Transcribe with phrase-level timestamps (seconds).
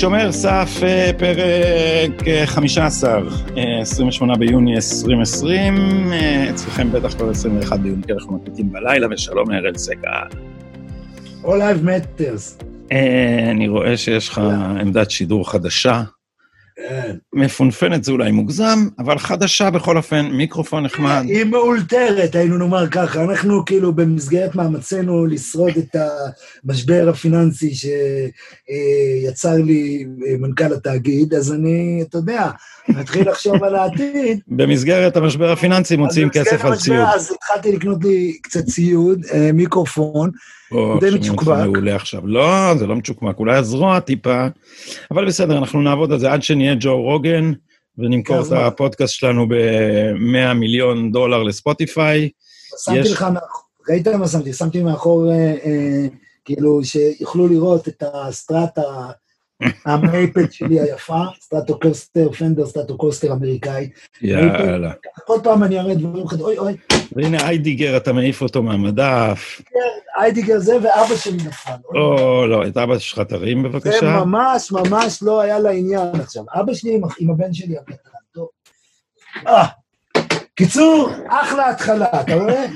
[0.00, 3.20] שומר סף, אה, פרק 15,
[3.56, 6.12] אה, 28 אה, ביוני 2020,
[6.50, 10.08] אצלכם בטח כבר 21 ביוני, כי אנחנו מקליטים בלילה, ושלום ארל סגל.
[11.44, 12.64] All life matters.
[13.50, 14.38] אני רואה שיש לך
[14.80, 16.02] עמדת שידור חדשה.
[16.78, 17.16] כן.
[17.32, 21.24] מפונפנת זה אולי מוגזם, אבל חדשה בכל אופן, מיקרופון נחמד.
[21.28, 23.24] היא מאולתרת, היינו נאמר ככה.
[23.24, 25.96] אנחנו כאילו במסגרת מאמצינו לשרוד את
[26.64, 30.04] המשבר הפיננסי שיצר לי
[30.38, 32.50] מנכ"ל התאגיד, אז אני, אתה יודע,
[32.88, 34.40] מתחיל לחשוב על העתיד.
[34.58, 37.06] במסגרת המשבר הפיננסי מוציאים כסף על ציוד.
[37.14, 39.52] אז התחלתי לקנות לי קצת ציוד, אה,
[40.72, 41.00] מיקרופון.
[41.00, 41.48] די מצ'וקמק.
[41.48, 42.26] מעולה עכשיו.
[42.26, 44.46] לא, זה לא מצ'וקמק, אולי הזרוע טיפה,
[45.10, 47.52] אבל בסדר, אנחנו נעבוד על זה עד שנהיה ג'ו רוגן,
[47.98, 52.28] ונמכור את הפודקאסט שלנו ב-100 מיליון דולר לספוטיפיי.
[52.84, 53.26] שמתי לך,
[53.88, 54.52] ראית מה שמתי?
[54.52, 56.06] שמתי מאחור, אה, אה,
[56.44, 58.82] כאילו, שיוכלו לראות את הסטרטה
[59.84, 63.88] המייפד שלי היפה, סטטו קוסטר, פנדר סטטו קוסטר אמריקאי.
[64.22, 64.92] יאללה.
[65.26, 66.76] כל פעם אני אראה דברים אחרים, אוי אוי.
[67.12, 69.62] והנה איידיגר, אתה מעיף אותו מהמדף.
[69.66, 71.72] כן, איידיגר זה ואבא שלי נפל.
[71.94, 74.00] או, לא, את אבא שלך תרים בבקשה.
[74.00, 76.44] זה ממש ממש לא היה לעניין עכשיו.
[76.60, 77.94] אבא שלי עם הבן שלי הקטן,
[78.34, 78.48] טוב.
[79.46, 79.66] אה,
[80.54, 82.66] קיצור, אחלה התחלה, אתה רואה?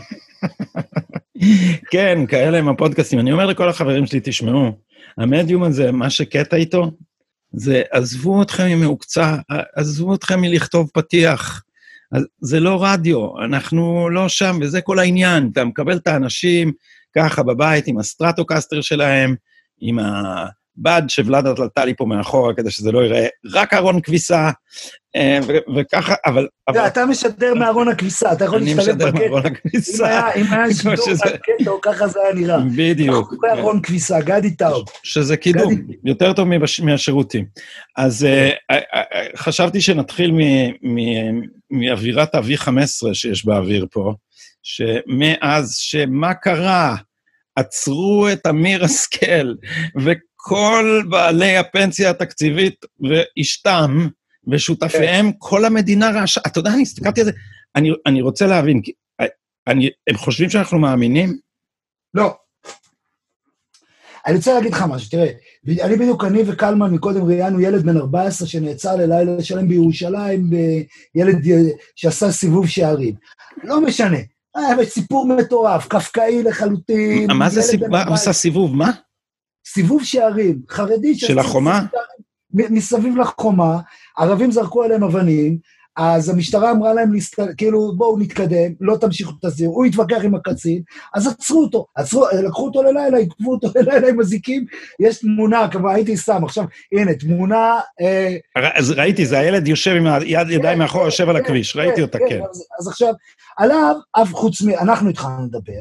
[1.90, 3.18] כן, כאלה הם הפודקאסטים.
[3.18, 4.78] אני אומר לכל החברים שלי, תשמעו,
[5.18, 6.90] המדיום הזה, מה שקטע איתו,
[7.52, 9.36] זה עזבו אתכם מהמוקצה,
[9.76, 11.62] עזבו אתכם מלכתוב פתיח.
[12.40, 15.50] זה לא רדיו, אנחנו לא שם, וזה כל העניין.
[15.52, 16.72] אתה מקבל את האנשים
[17.16, 19.34] ככה בבית עם הסטרטוקסטר שלהם,
[19.80, 20.46] עם ה...
[20.76, 24.50] בד שוולדה תלתה לי פה מאחורה כדי שזה לא ייראה רק ארון כביסה,
[25.16, 25.38] אה,
[25.76, 26.48] וככה, אבל...
[26.86, 29.08] אתה משדר מארון הכביסה, אתה יכול להשתלב בקטע.
[29.08, 30.30] אני משדר מארון הכביסה.
[30.36, 32.58] אם היה שידור בקטע, ככה זה היה נראה.
[32.76, 33.34] בדיוק.
[33.50, 34.84] ארון כביסה, גדי טאוב.
[35.02, 35.74] שזה קידום,
[36.04, 36.48] יותר טוב
[36.82, 37.44] מהשירותים.
[37.96, 40.34] אז אה, אה, חשבתי שנתחיל
[41.70, 44.14] מאווירת ה-V15 שיש באוויר פה,
[44.62, 46.96] שמאז שמה קרה?
[47.56, 49.54] עצרו את אמיר השכל,
[50.44, 54.08] כל בעלי הפנסיה התקציבית ואשתם
[54.50, 55.36] ושותפיהם, כן.
[55.38, 56.40] כל המדינה רעשה.
[56.46, 57.32] אתה יודע, אני הסתכלתי על זה,
[57.76, 58.80] אני, אני רוצה להבין,
[59.66, 61.38] אני, הם חושבים שאנחנו מאמינים?
[62.14, 62.34] לא.
[64.26, 65.30] אני רוצה להגיד לך משהו, תראה,
[65.84, 70.50] אני בדיוק, אני וקלמן מקודם ראיינו ילד בן 14 שנעצר ללילה שלם בירושלים,
[71.14, 71.38] ילד
[71.96, 73.14] שעשה סיבוב שערים.
[73.64, 74.18] לא משנה,
[74.54, 77.30] היה סיפור מטורף, קפקאי לחלוטין.
[77.32, 78.90] מה זה סיפור, מה עשה סיבוב, מה?
[79.74, 81.14] סיבוב שערים, חרדי...
[81.14, 81.80] של החומה?
[82.54, 83.78] מסביב לחומה,
[84.18, 85.58] ערבים זרקו עליהם אבנים,
[85.96, 87.12] אז המשטרה אמרה להם,
[87.56, 90.82] כאילו, בואו נתקדם, לא תמשיכו את הזיר, הוא התווכח עם הקצין,
[91.14, 94.64] אז עצרו אותו, עצרו, לקחו אותו ללילה, עקבו אותו ללילה עם אזיקים,
[95.00, 97.80] יש תמונה, כבר הייתי שם, עכשיו, הנה, תמונה...
[98.00, 98.36] אה,
[98.74, 101.96] אז ראיתי, זה הילד יושב עם היד, ידיים כן, מאחור, יושב על כן, הכביש, ראיתי
[101.96, 102.40] כן, אותה, כן.
[102.78, 103.12] אז עכשיו,
[103.58, 104.70] עליו, אף חוץ מ...
[104.70, 105.80] אנחנו התחלנו לדבר.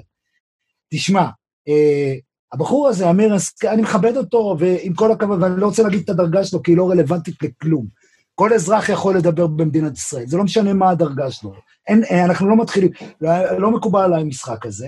[0.94, 1.25] תשמע,
[1.68, 2.13] אה,
[2.53, 6.44] הבחור הזה, אמיר, אני מכבד אותו, ועם כל הכבוד, ואני לא רוצה להגיד את הדרגה
[6.44, 7.85] שלו, כי היא לא רלוונטית לכלום.
[8.35, 11.53] כל אזרח יכול לדבר במדינת ישראל, זה לא משנה מה הדרגה שלו.
[11.88, 12.91] אין, אנחנו לא מתחילים,
[13.22, 14.88] לא, לא מקובל עליי המשחק הזה.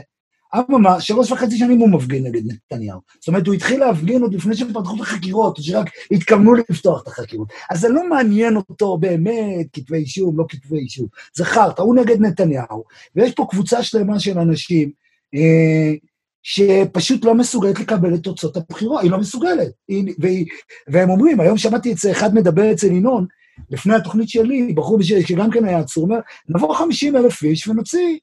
[0.55, 2.99] אממה, שלוש וחצי שנים הוא מפגין נגד נתניהו.
[3.19, 7.07] זאת אומרת, הוא התחיל להפגין עוד לפני שפתחו את החקירות, או שרק התכוונו לפתוח את
[7.07, 7.47] החקירות.
[7.69, 11.07] אז זה לא מעניין אותו באמת כתבי אישום, לא כתבי אישום.
[11.35, 12.83] זה חרטא, הוא נגד נתניהו,
[13.15, 14.91] ויש פה קבוצה שלמה של אנשים,
[15.35, 15.93] אה,
[16.43, 19.71] שפשוט לא מסוגלת לקבל את תוצאות הבחירות, היא לא מסוגלת.
[19.87, 20.45] היא, והיא,
[20.87, 23.25] והם אומרים, היום שמעתי זה, אחד מדבר אצל ינון,
[23.69, 28.17] לפני התוכנית שלי, בחור בשביל, שגם כן היה עצור, אומר, נבוא 50 אלף איש ונוציא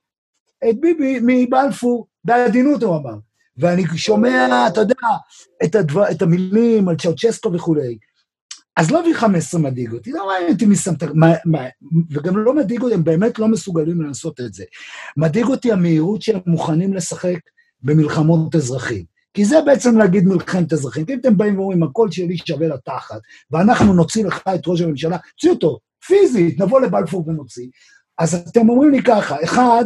[0.71, 3.15] את ביבי מבלפור, בעדינות הוא אמר.
[3.57, 4.95] ואני שומע, אתה יודע,
[5.65, 7.99] את, הדבר, את המילים על צ'אוצ'סקו וכולי.
[8.77, 11.07] אז לא V15 מדאיג אותי, לא מעניין אותי מי שם את ה...
[12.11, 14.65] וגם לא מדאיג אותי, הם באמת לא מסוגלים לעשות את זה.
[15.17, 17.39] מדאיג אותי המהירות שהם מוכנים לשחק
[17.83, 19.05] במלחמות אזרחים.
[19.35, 21.05] כי זה בעצם להגיד מלחמת אזרחים.
[21.05, 25.17] כי אם אתם באים ואומרים, הקול שלי שווה לתחת, ואנחנו נוציא לך את ראש הממשלה,
[25.19, 27.67] תוציא אותו, פיזית, נבוא לבלפור ונוציא.
[28.19, 29.85] אז אתם אומרים לי ככה, אחד,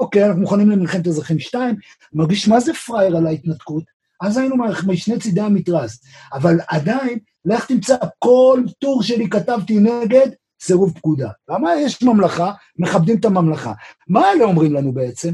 [0.00, 1.38] אוקיי, אנחנו מוכנים למלחמת אזרחים.
[1.38, 1.76] שתיים,
[2.12, 3.84] מרגיש מה זה פראייר על ההתנתקות?
[4.22, 4.56] אז היינו
[4.86, 6.00] משני צידי המתרס.
[6.32, 10.28] אבל עדיין, לך תמצא, כל טור שלי כתבתי נגד
[10.62, 11.30] סירוב פקודה.
[11.48, 13.72] למה יש ממלכה, מכבדים את הממלכה.
[14.08, 15.32] מה אלה אומרים לנו בעצם?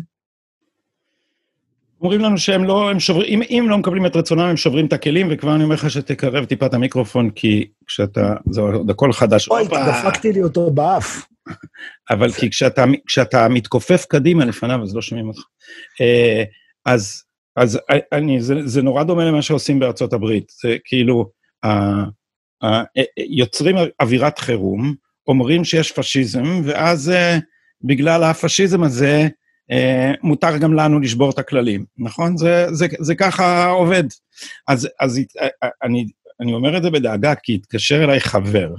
[2.00, 4.93] אומרים לנו שהם לא, הם שוברים, אם, אם לא מקבלים את רצונם, הם שוברים את
[4.93, 9.49] הכלים, וכבר אני אומר לך שתקרב טיפה את המיקרופון, כי כשאתה, זה עוד הכל חדש.
[9.49, 11.26] אוי, דפקתי לי אותו באף.
[12.11, 15.41] אבל כי כשאתה, כשאתה מתכופף קדימה לפניו, אז לא שומעים אותך.
[16.00, 16.44] אה,
[16.87, 17.23] אז,
[17.56, 17.79] אז
[18.12, 20.53] אני, זה, זה נורא דומה למה שעושים בארצות הברית.
[20.62, 21.31] זה כאילו,
[23.17, 24.94] יוצרים אווירת חירום,
[25.26, 27.38] אומרים שיש פשיזם, ואז אה,
[27.85, 29.29] בגלל הפשיזם הזה, אה,
[30.22, 32.37] מותר גם לנו לשבור את הכללים, נכון?
[32.37, 34.05] זה, זה, זה ככה עובד.
[34.69, 35.20] אז, אז
[35.82, 36.06] אני,
[36.40, 38.75] אני אומר את זה בדאגה, כי התקשר אליי חבר,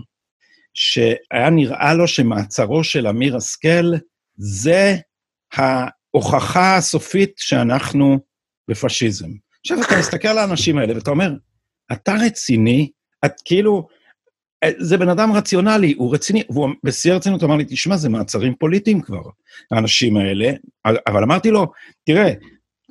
[0.74, 3.94] שהיה נראה לו שמעצרו של אמיר השכל
[4.38, 4.96] זה
[5.54, 8.20] ההוכחה הסופית שאנחנו
[8.68, 9.30] בפשיזם.
[9.60, 11.34] עכשיו אתה מסתכל על האנשים האלה ואתה אומר,
[11.92, 12.92] אתה רציני?
[13.26, 13.88] את כאילו,
[14.78, 19.02] זה בן אדם רציונלי, הוא רציני, והוא בשיא הרצינות אמר לי, תשמע, זה מעצרים פוליטיים
[19.02, 19.22] כבר,
[19.72, 20.52] האנשים האלה,
[20.86, 21.72] אבל אמרתי לו,
[22.04, 22.34] תראה,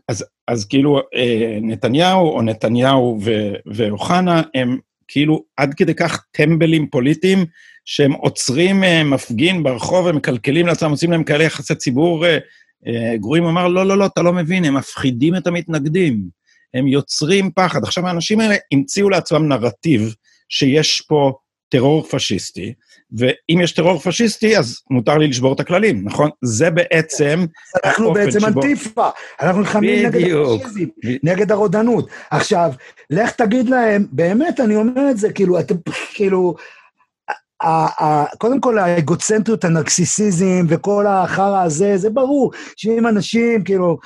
[0.08, 3.20] אז, אז כאילו אה, נתניהו או נתניהו
[3.66, 4.78] ואוחנה הם
[5.08, 7.44] כאילו עד כדי כך טמבלים פוליטיים,
[7.84, 12.38] שהם עוצרים אה, מפגין ברחוב ומקלקלים לעצמם, עושים להם כאלה יחסי ציבור אה,
[12.86, 16.28] אה, גרועים, אמר, לא, לא, לא, אתה לא מבין, הם מפחידים את המתנגדים,
[16.74, 17.84] הם יוצרים פחד.
[17.84, 20.14] עכשיו, האנשים האלה המציאו לעצמם נרטיב
[20.48, 21.32] שיש פה
[21.70, 22.72] טרור פשיסטי,
[23.12, 26.30] ואם יש טרור פשיסטי, אז מותר לי לשבור את הכללים, נכון?
[26.42, 27.44] זה בעצם...
[27.84, 28.44] אנחנו בעצם.
[28.44, 29.08] אנטיפה,
[29.42, 30.84] אנחנו נלחמים נגד הפשיזם,
[31.22, 32.08] נגד הרודנות.
[32.30, 32.72] עכשיו,
[33.10, 35.74] לך תגיד להם, באמת, אני אומר את זה, כאילו, אתם,
[36.14, 36.54] כאילו,
[38.38, 43.98] קודם כל האגוצנטריות, הנרקסיסיזם וכל החרא הזה, זה ברור שאם אנשים, כאילו,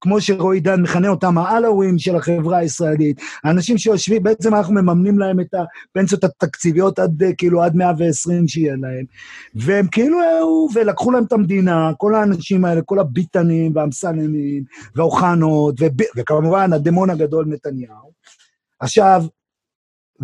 [0.00, 5.40] כמו שרועי דן מכנה אותם, האלווים של החברה הישראלית, האנשים שיושבים, בעצם אנחנו מממנים להם
[5.40, 9.04] את הפנסיות התקציביות עד, כאילו, עד 120 שיהיה להם.
[9.54, 10.18] והם כאילו,
[10.74, 14.62] ולקחו להם את המדינה, כל האנשים האלה, כל הביטנים והאמסלמים
[14.94, 15.74] והאוחנות,
[16.16, 18.12] וכמובן הדמון הגדול נתניהו.
[18.80, 19.24] עכשיו,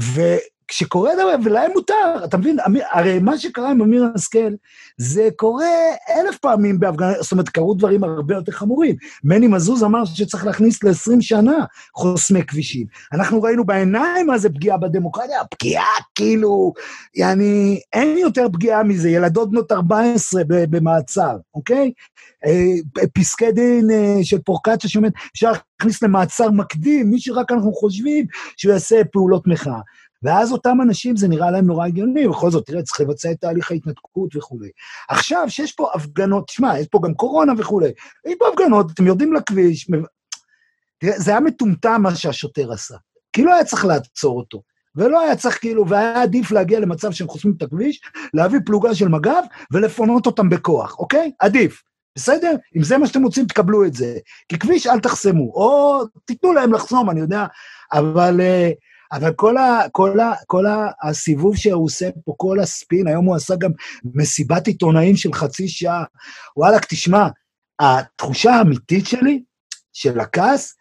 [0.01, 0.21] ו...
[0.69, 2.57] כשקורה דבר, ולהם מותר, אתה מבין?
[2.93, 4.53] הרי מה שקרה עם אמיר השכל,
[4.97, 5.67] זה קורה
[6.11, 8.97] אלף פעמים בהפגנה, זאת אומרת, קרו דברים הרבה יותר חמורים.
[9.25, 12.87] מני מזוז אמר שצריך להכניס ל-20 שנה חוסמי כבישים.
[13.13, 16.73] אנחנו ראינו בעיניים מה זה פגיעה בדמוקרטיה, פגיעה כאילו,
[17.15, 21.93] יעני, אין יותר פגיעה מזה, ילדות בנות 14 במעצר, אוקיי?
[22.47, 28.27] אה, פסקי דין אה, של פורקציה שאומרת, אפשר להכניס למעצר מקדים, מי שרק אנחנו חושבים
[28.57, 29.81] שהוא יעשה פעולות מחאה.
[30.23, 33.71] ואז אותם אנשים, זה נראה להם נורא הגיוני, בכל זאת, תראה, צריך לבצע את תהליך
[33.71, 34.69] ההתנתקות וכולי.
[35.09, 37.91] עכשיו, שיש פה הפגנות, תשמע, יש פה גם קורונה וכולי,
[38.27, 39.91] יש פה הפגנות, אתם יורדים לכביש,
[40.99, 42.95] תראה, זה היה מטומטם מה שהשוטר עשה.
[43.33, 44.63] כי לא היה צריך לעצור אותו.
[44.97, 48.01] ולא היה צריך כאילו, והיה עדיף להגיע למצב שהם חוסמים את הכביש,
[48.35, 49.43] להביא פלוגה של מג"ב
[49.73, 51.33] ולפונות אותם בכוח, אוקיי?
[51.39, 51.83] עדיף.
[52.17, 52.53] בסדר?
[52.77, 54.19] אם זה מה שאתם רוצים, תקבלו את זה.
[54.49, 57.47] כי כביש אל תחסמו, או תיתנו להם לחסום, אני יודע,
[57.93, 58.41] אבל...
[58.41, 63.25] Uh, אבל כל, ה, כל, ה, כל ה, הסיבוב שהוא עושה פה, כל הספין, היום
[63.25, 63.71] הוא עשה גם
[64.15, 66.05] מסיבת עיתונאים של חצי שעה.
[66.57, 67.29] וואלכ, תשמע,
[67.81, 69.43] התחושה האמיתית שלי,
[69.93, 70.75] של הכעס,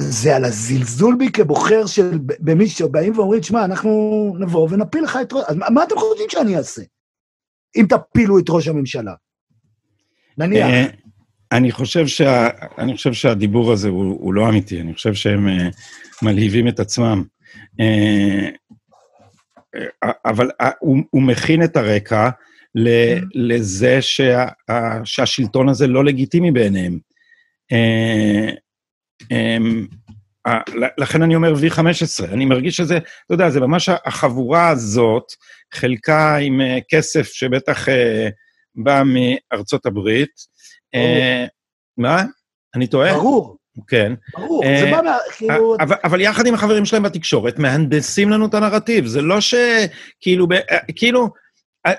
[0.00, 3.90] זה על הזלזול בי כבוחר של, במי שבאים ואומרים, תשמע, אנחנו
[4.40, 5.44] נבוא ונפיל לך את ראש...
[5.48, 6.82] אז מה אתם חושבים שאני אעשה?
[7.76, 9.14] אם תפילו את ראש הממשלה.
[10.38, 10.66] נניח.
[10.66, 10.86] אה,
[11.52, 12.48] אני חושב, שה,
[12.78, 15.74] אני חושב שהדיבור הזה הוא, הוא לא אמיתי, אני חושב שהם uh,
[16.22, 17.24] מלהיבים את עצמם.
[17.80, 18.56] Uh,
[20.24, 22.30] אבל uh, הוא, הוא מכין את הרקע
[22.74, 22.88] ל,
[23.34, 24.46] לזה שה,
[25.04, 26.98] שהשלטון הזה לא לגיטימי בעיניהם.
[27.72, 29.34] Um,
[30.98, 35.24] לכן אני אומר V15, אני מרגיש שזה, אתה יודע, זה ממש החבורה הזאת,
[35.74, 37.88] חלקה עם כסף שבטח
[38.74, 40.30] בא מארצות הברית,
[40.94, 41.46] אה,
[41.96, 42.22] מה?
[42.74, 43.14] אני טועה?
[43.14, 43.56] ברור.
[43.88, 44.12] כן.
[44.38, 45.16] ברור, זה אה, בא מה...
[45.36, 45.76] כאילו...
[46.04, 49.06] אבל יחד עם החברים שלהם בתקשורת, מהנדסים לנו את הנרטיב.
[49.06, 51.28] זה לא שכאילו, אה, כאילו,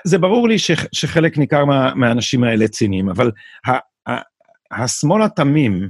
[0.04, 0.56] זה ברור לי
[0.92, 1.64] שחלק ניכר
[1.94, 3.30] מהאנשים האלה ציניים, אבל
[4.70, 5.88] השמאל התמים,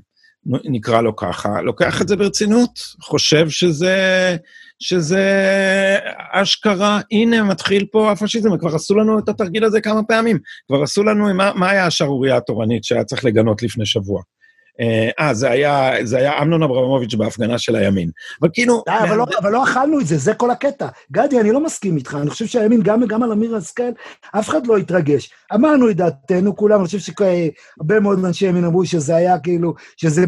[0.65, 4.37] נקרא לו ככה, לוקח את זה ברצינות, חושב שזה,
[4.79, 5.25] שזה
[6.33, 11.05] אשכרה, הנה מתחיל פה הפשיזם, כבר עשו לנו את התרגיל הזה כמה פעמים, כבר עשו
[11.05, 14.23] לנו, מה, מה היה השערורייה התורנית שהיה צריך לגנות לפני שבוע?
[14.81, 18.11] אה, אה, זה היה, זה היה אמנון אברמוביץ' בהפגנה של הימין.
[18.41, 18.83] אבל כאילו...
[18.87, 20.89] די, אבל, לא, אבל לא אכלנו את זה, זה כל הקטע.
[21.13, 23.91] גדי, אני לא מסכים איתך, אני חושב שהימין, גם, גם על אמיר השכל,
[24.33, 25.31] אף אחד לא התרגש.
[25.55, 30.25] אמרנו את דעתנו כולם, אני חושב שהרבה מאוד אנשי ימין אמרו שזה היה כאילו, שזה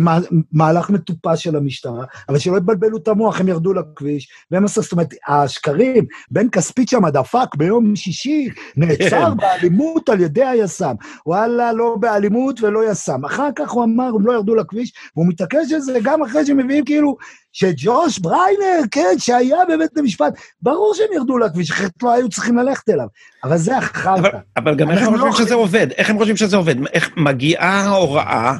[0.52, 4.93] מהלך מטופש של המשטרה, אבל שלא יבלבלו את המוח, הם ירדו לכביש, והם עשו, זאת
[4.93, 9.37] אומרת, השקרים, בן כספית שם דפק ביום שישי, נעצר כן.
[9.37, 10.95] באלימות על ידי היס"מ.
[11.26, 13.25] וואלה, לא באלימות ולא יס"מ.
[13.25, 16.85] אחר כך הוא אמר, הוא לא ירדו לכביש, והוא מתעקש על זה גם אחרי שמביאים
[16.85, 17.16] כאילו
[17.52, 22.88] שג'וש בריינר, כן, שהיה בבית המשפט, ברור שהם ירדו לכביש, אחרת לא היו צריכים ללכת
[22.88, 23.07] אליו.
[23.45, 24.30] אבל זה אחר אבל.
[24.57, 25.87] אבל גם איך הם אנחנו חושבים לא- שזה עובד?
[25.97, 26.87] איך הם חושבים שזה עובד?
[26.87, 28.54] איך מגיעה ההוראה,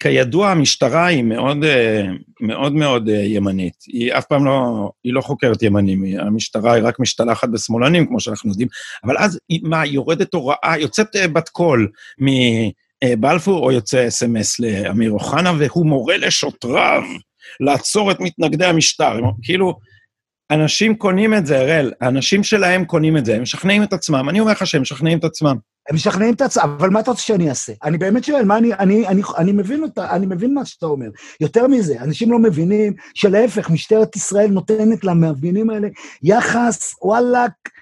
[0.00, 2.06] כידוע, המשטרה היא מאוד אה,
[2.40, 3.74] מאוד, מאוד אה, ימנית.
[3.86, 8.50] היא אף פעם לא, היא לא חוקרת ימנים, המשטרה היא רק משתלחת בשמאלנים, כמו שאנחנו
[8.50, 8.68] יודעים.
[9.04, 11.88] אבל אז, היא- מה, יורדת הוראה, יוצאת אה, בת קול
[13.04, 17.02] מבלפור, או יוצא אס.אם.אס לאמיר אוחנה, והוא מורה לשוטריו
[17.60, 19.20] לעצור את מתנגדי המשטר.
[19.42, 19.78] כאילו,
[20.50, 24.28] אנשים קונים את זה, אראל, האנשים שלהם קונים את זה, הם משכנעים את עצמם.
[24.28, 25.56] אני אומר לך שהם משכנעים את עצמם.
[25.88, 27.72] הם משכנעים את עצמם, אבל מה אתה רוצה שאני אעשה?
[27.84, 31.08] אני באמת שואל, מה אני, אני, אני, אני מבין אותה, אני מבין מה שאתה אומר.
[31.40, 35.88] יותר מזה, אנשים לא מבינים שלהפך, משטרת ישראל נותנת למאפיינים האלה
[36.22, 37.81] יחס, וואלאק, אה,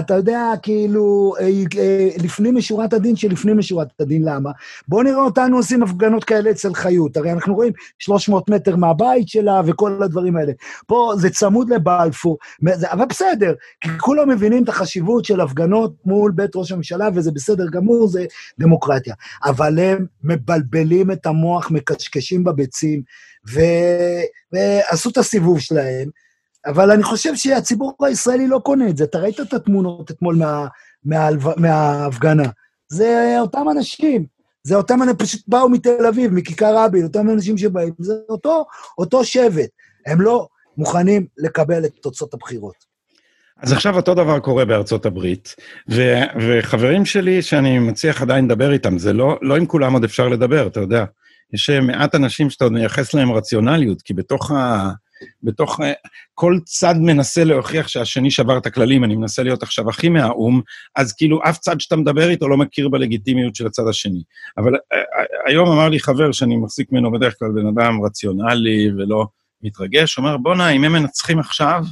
[0.00, 1.44] אתה יודע, כאילו, אה,
[1.78, 4.50] אה, לפנים משורת הדין שלפנים משורת הדין, למה?
[4.88, 9.60] בואו נראה אותנו עושים הפגנות כאלה אצל חיות, הרי אנחנו רואים 300 מטר מהבית שלה
[9.66, 10.52] וכל הדברים האלה.
[10.86, 12.38] פה זה צמוד לבלפור,
[12.90, 17.66] אבל בסדר, כי כולם מבינים את החשיבות של הפגנות מול בית ראש הממשלה, וזה בסדר
[17.72, 18.24] גמור, זה
[18.58, 19.14] דמוקרטיה.
[19.44, 23.02] אבל הם מבלבלים את המוח, מקשקשים בביצים,
[23.54, 23.60] ו...
[24.52, 26.08] ועשו את הסיבוב שלהם,
[26.66, 29.04] אבל אני חושב שהציבור הישראלי לא קונה את זה.
[29.04, 30.66] אתה ראית את התמונות אתמול מה...
[31.04, 31.28] מה...
[31.56, 32.48] מההפגנה.
[32.88, 34.26] זה אותם אנשים.
[34.64, 38.64] זה אותם אנשים, פשוט באו מתל אביב, מכיכר רבין, אותם אנשים שבאים, זה אותו,
[38.98, 39.68] אותו שבט.
[40.06, 42.92] הם לא מוכנים לקבל את תוצאות הבחירות.
[43.62, 45.54] אז עכשיו אותו דבר קורה בארצות הברית,
[45.90, 50.28] ו- וחברים שלי שאני מצליח עדיין לדבר איתם, זה לא, לא עם כולם עוד אפשר
[50.28, 51.04] לדבר, אתה יודע.
[51.52, 54.90] יש אה, מעט אנשים שאתה עוד מייחס להם רציונליות, כי בתוך ה...
[55.42, 55.80] בתוך...
[55.80, 55.92] ה-
[56.34, 60.60] כל צד מנסה להוכיח שהשני שבר את הכללים, אני מנסה להיות עכשיו הכי מהאו"ם,
[60.96, 64.22] אז כאילו אף צד שאתה מדבר איתו לא מכיר בלגיטימיות של הצד השני.
[64.58, 68.90] אבל אה, אה, היום אמר לי חבר שאני מחזיק ממנו בדרך כלל בן אדם רציונלי
[68.96, 69.26] ולא
[69.62, 71.84] מתרגש, אומר, בואנה, אם הם מנצחים עכשיו,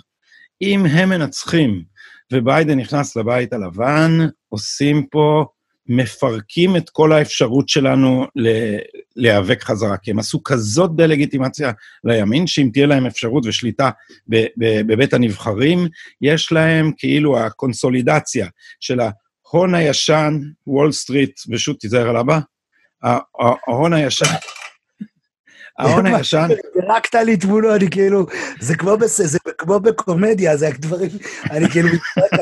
[0.63, 1.83] אם הם מנצחים
[2.33, 4.19] וביידן נכנס לבית הלבן,
[4.49, 5.45] עושים פה,
[5.93, 8.27] מפרקים את כל האפשרות שלנו
[9.17, 11.73] להיאבק חזרה, כי הם עשו כזאת דה-לגיטימציה
[12.05, 13.91] לימין, שאם תהיה להם אפשרות ושליטה
[14.59, 15.89] בבית הנבחרים,
[16.23, 18.47] יש להם כאילו הקונסולידציה
[18.81, 22.39] של ההון הישן, וול סטריט, ושוב תיזהר על הבא,
[23.69, 24.35] ההון הישן,
[25.79, 28.27] ההון הישן, פירקת לי תמונות, אני כאילו,
[28.61, 29.21] זה כמו, בס...
[29.21, 31.11] זה כמו בקומדיה, זה הדברים,
[31.51, 31.89] אני כאילו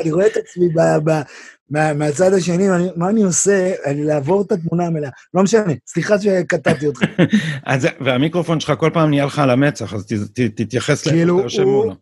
[0.01, 0.79] אני רואה את עצמי ב...
[1.09, 1.21] ב...
[1.69, 3.73] מה, מהצד השני, אני, מה אני עושה?
[3.85, 5.09] אני לעבור את התמונה המלאה.
[5.33, 7.01] לא משנה, סליחה שקטעתי אותך.
[7.65, 11.45] אז, והמיקרופון שלך כל פעם נהיה לך על המצח, אז ת, ת, תתייחס כאילו, אתה
[11.45, 11.93] יושב הוא-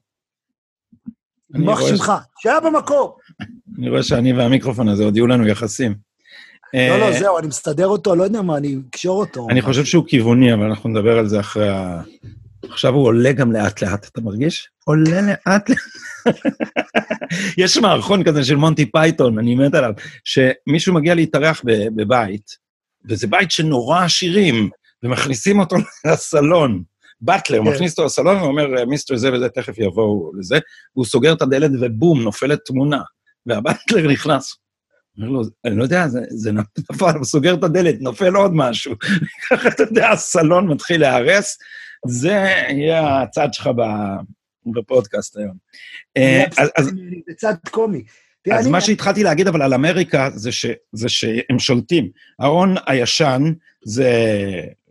[1.54, 3.18] מוח שמך, שהיה במקור.
[3.78, 6.07] אני רואה שאני והמיקרופון הזה עוד יהיו לנו יחסים.
[6.74, 9.48] לא, אה, לא, זהו, אני מסתדר אותו, לא יודע מה, אני אקשור אותו.
[9.50, 12.02] אני חושב שהוא כיווני, אבל אנחנו נדבר על זה אחרי ה...
[12.70, 14.70] עכשיו הוא עולה גם לאט-לאט, אתה מרגיש?
[14.84, 15.78] עולה לאט-לאט.
[17.58, 19.92] יש מערכון כזה של מונטי פייתון, אני מת עליו,
[20.24, 21.62] שמישהו מגיע להתארח
[21.96, 22.52] בבית,
[23.10, 24.70] וזה בית שנורא עשירים,
[25.04, 25.76] ומכניסים אותו
[26.08, 26.84] לסלון.
[27.22, 27.70] באטלר כן.
[27.70, 30.60] מכניס אותו לסלון ואומר, מיסטר זה וזה, תכף יבואו לזה,
[30.96, 33.02] והוא סוגר את הדלת ובום, נופלת תמונה.
[33.46, 34.56] והבטלר נכנס.
[35.18, 38.96] אומר לו, אני לא יודע, זה, זה נפל, הוא סוגר את הדלת, נופל עוד משהו.
[39.50, 41.58] ככה, אתה יודע, הסלון מתחיל להיהרס,
[42.08, 43.70] זה יהיה הצד שלך
[44.66, 45.56] בפודקאסט היום.
[46.18, 46.46] אה,
[47.28, 48.04] זה צד קומי.
[48.52, 52.10] אז מה שהתחלתי להגיד אבל על אמריקה זה, ש, זה שהם שולטים.
[52.40, 53.54] ההון הישן
[53.86, 54.12] זה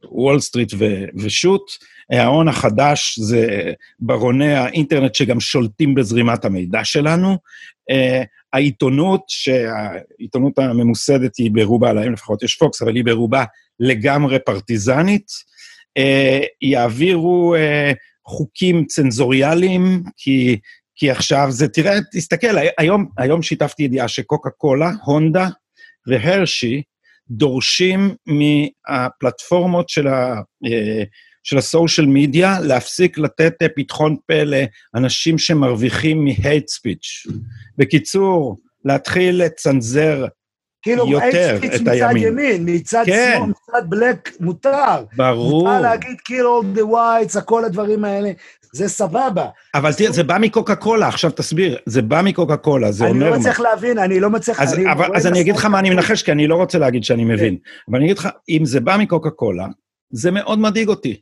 [0.05, 1.71] וול סטריט ו- ושות',
[2.11, 7.39] ההון החדש זה ברוני האינטרנט שגם שולטים בזרימת המידע שלנו.
[8.57, 13.45] העיתונות, שהעיתונות הממוסדת היא ברובה, להם לפחות יש פוקס, אבל היא ברובה
[13.81, 15.27] לגמרי פרטיזנית.
[15.97, 17.93] אה, יעבירו אה,
[18.27, 20.59] חוקים צנזוריאליים, כי
[20.99, 25.49] כי עכשיו זה, תראה, תסתכל, היום, היום שיתפתי ידיעה שקוקה קולה, הונדה
[26.07, 26.83] והרשי
[27.31, 31.03] דורשים מהפלטפורמות של, ה, אה,
[31.47, 34.35] של הסושיאל מדיה להפסיק לתת אה, פתחון פה
[34.95, 37.27] לאנשים שמרוויחים מהייט ספיץ'.
[37.79, 40.27] בקיצור, להתחיל לצנזר
[40.83, 42.23] כאילו, יותר את מצד הימין.
[42.23, 43.35] ימין, מצד כן.
[43.37, 45.05] שמאל, מצד בלק, מותר.
[45.17, 45.65] ברור.
[45.69, 48.31] מותר להגיד all the whites, כל הדברים האלה,
[48.73, 49.47] זה סבבה.
[49.75, 53.25] אבל תראה, זה בא מקוקה קולה, עכשיו תסביר, זה בא מקוקה קולה, זה אני אומר
[53.25, 53.39] לא מה.
[53.39, 54.61] מצליח להבין, אני לא מצליח...
[54.61, 55.65] אז, אני אבל, אז אני אגיד לך.
[55.65, 57.57] מה אני מנחש, כי אני לא רוצה להגיד שאני מבין.
[57.91, 59.67] אבל אני אגיד לך, אם זה בא מקוקה קולה,
[60.11, 61.21] זה מאוד מדאיג אותי,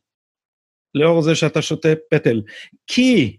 [0.94, 2.42] לאור זה שאתה שותה פטל.
[2.86, 3.36] כי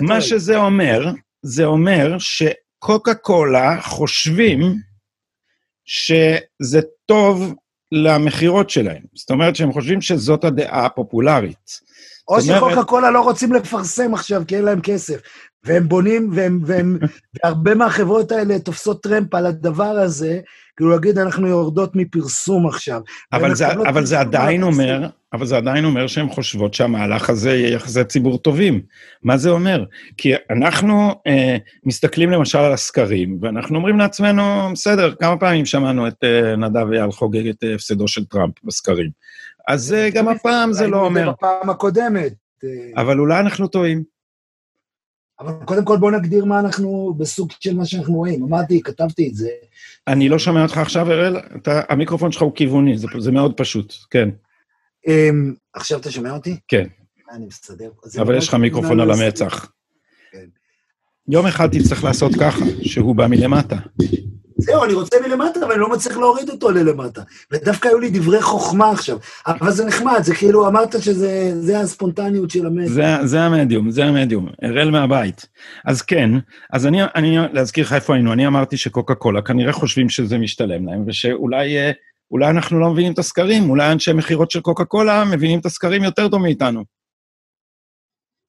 [0.00, 1.10] מה שזה אומר,
[1.42, 4.60] זה אומר שקוקה קולה חושבים
[5.84, 7.54] שזה טוב
[7.92, 9.02] למכירות שלהם.
[9.14, 11.80] זאת אומרת שהם חושבים שזאת הדעה הפופולרית.
[12.28, 15.20] או שקוקה קולה לא רוצים לפרסם עכשיו, כי אין להם כסף.
[15.64, 16.98] והם בונים, והם, והם,
[17.44, 20.40] והרבה מהחברות האלה תופסות טרמפ על הדבר הזה,
[20.76, 23.00] כאילו להגיד, אנחנו יורדות מפרסום עכשיו.
[23.32, 24.62] אבל זה, מקבלות אבל זה עדיין.
[24.62, 28.80] אומר, אבל זה עדיין אומר שהן חושבות שהמהלך הזה יהיה יחסי ציבור טובים.
[29.22, 29.84] מה זה אומר?
[30.16, 36.24] כי אנחנו אה, מסתכלים למשל על הסקרים, ואנחנו אומרים לעצמנו, בסדר, כמה פעמים שמענו את
[36.24, 39.10] אה, נדב אייל חוגג את אה, הפסדו של טראמפ בסקרים.
[39.68, 41.30] אז אה, גם הפעם זה לא אומר.
[41.30, 42.34] בפעם הקודמת.
[42.64, 44.02] אה, אבל אולי אנחנו טועים.
[45.40, 48.42] אבל קודם כל בואו נגדיר מה אנחנו, בסוג של מה שאנחנו רואים.
[48.42, 49.48] אמרתי, כתבתי את זה.
[50.08, 54.28] אני לא שומע אותך עכשיו, אראל, המיקרופון שלך הוא כיווני, זה, זה מאוד פשוט, כן,
[55.06, 56.56] אמ, עכשיו אתה שומע אותי?
[56.68, 56.86] כן,
[57.30, 57.90] אני מסתדר.
[58.20, 59.72] אבל יש לך מיקרופון על המצח.
[60.32, 60.46] כן.
[61.28, 63.76] יום אחד תצטרך לעשות ככה, שהוא בא מלמטה.
[64.58, 67.22] זהו, אני רוצה מלמטה, אבל אני לא מצליח להוריד אותו ללמטה.
[67.52, 69.18] ודווקא היו לי דברי חוכמה עכשיו.
[69.46, 72.92] אבל זה נחמד, זה כאילו, אמרת שזה זה הספונטניות של המסר.
[72.92, 75.46] זה, זה המדיום, זה המדיום, אראל מהבית.
[75.84, 76.30] אז כן,
[76.72, 80.86] אז אני, אני, להזכיר לך איפה היינו, אני אמרתי שקוקה קולה כנראה חושבים שזה משתלם
[80.86, 81.90] להם, ושאולי אה,
[82.30, 86.04] אולי אנחנו לא מבינים את הסקרים, אולי אנשי מכירות של קוקה קולה מבינים את הסקרים
[86.04, 86.84] יותר טוב מאיתנו.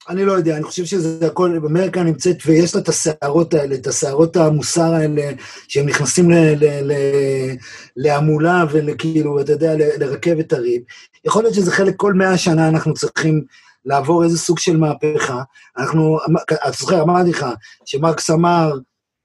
[0.09, 3.87] אני לא יודע, אני חושב שזה הכל, אמריקה נמצאת, ויש לה את הסערות האלה, את
[3.87, 5.31] הסערות המוסר האלה,
[5.67, 6.29] שהם נכנסים
[7.95, 10.81] להמולה ולכאילו, אתה יודע, לרכבת הרים.
[11.25, 13.43] יכול להיות שזה חלק, כל מאה שנה אנחנו צריכים
[13.85, 15.41] לעבור איזה סוג של מהפכה.
[15.77, 16.17] אנחנו,
[16.53, 17.45] אתה זוכר, אמרתי לך,
[17.85, 18.71] שמרקס אמר,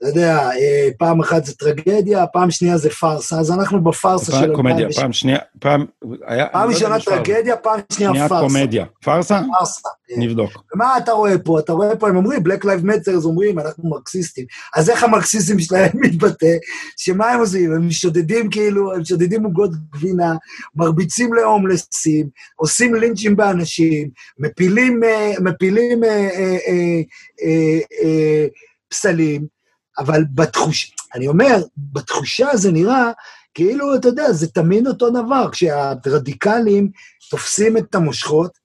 [0.00, 4.54] אתה יודע, אה, פעם אחת זה טרגדיה, פעם שנייה זה פארסה, אז אנחנו בפארסה של...
[4.54, 5.02] קומדיה, 2007.
[5.02, 5.86] פעם שנייה, פעם...
[6.26, 7.00] היה, פעם לא ראשונה.
[7.00, 8.46] טרגדיה, פעם שנייה שנייה פארסה.
[8.46, 8.84] קומדיה.
[9.04, 9.40] פארסה?
[9.58, 9.88] פארסה.
[10.08, 10.20] כן.
[10.20, 10.50] נבדוק.
[10.74, 11.58] ומה אתה רואה פה?
[11.58, 14.44] אתה רואה פה, הם אומרים, Black Lives Matter, אומרים, אנחנו מרקסיסטים.
[14.76, 16.56] אז איך המרקסיזם שלהם מתבטא?
[16.96, 17.72] שמה הם עושים?
[17.72, 20.34] הם שודדים כאילו, הם שודדים עוגות גבינה,
[20.74, 27.00] מרביצים להומלסים, עושים לינצ'ים באנשים, מפילים, אה, מפילים אה, אה, אה,
[27.42, 28.46] אה, אה,
[28.88, 29.59] פסלים,
[30.00, 30.94] אבל בתחוש...
[31.14, 33.10] אני אומר, בתחושה זה נראה
[33.54, 36.90] כאילו, אתה יודע, זה תמיד אותו דבר, כשהרדיקלים
[37.30, 38.60] תופסים את המושכות,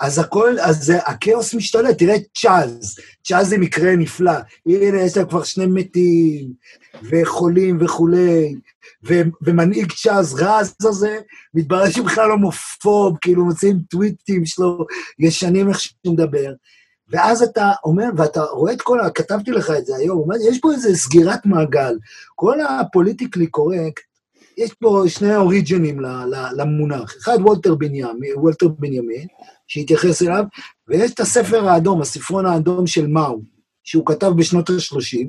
[0.00, 4.32] אז הכל, אז הכאוס משתלט, תראה את צ'אז, צ'אז זה מקרה נפלא.
[4.66, 6.52] הנה, יש להם כבר שני מתים,
[7.10, 8.54] וחולים וכולי,
[9.08, 11.18] ו, ומנהיג צ'אז ראז הזה,
[11.54, 14.86] מתברר שהוא בכלל הומופוב, כאילו מוצאים טוויטים שלו,
[15.18, 16.52] ישנים איך שהוא מדבר.
[17.10, 19.10] ואז אתה אומר, ואתה רואה את כל ה...
[19.10, 21.98] כתבתי לך את זה היום, יש פה איזו סגירת מעגל.
[22.34, 24.02] כל ה politically correct,
[24.58, 25.34] יש פה שני
[26.00, 27.14] ל- למונח.
[27.18, 29.26] אחד, וולטר בנימין, וולטר בנימין,
[29.66, 30.44] שהתייחס אליו,
[30.88, 33.40] ויש את הספר האדום, הספרון האדום של מאו,
[33.84, 35.28] שהוא כתב בשנות ה-30,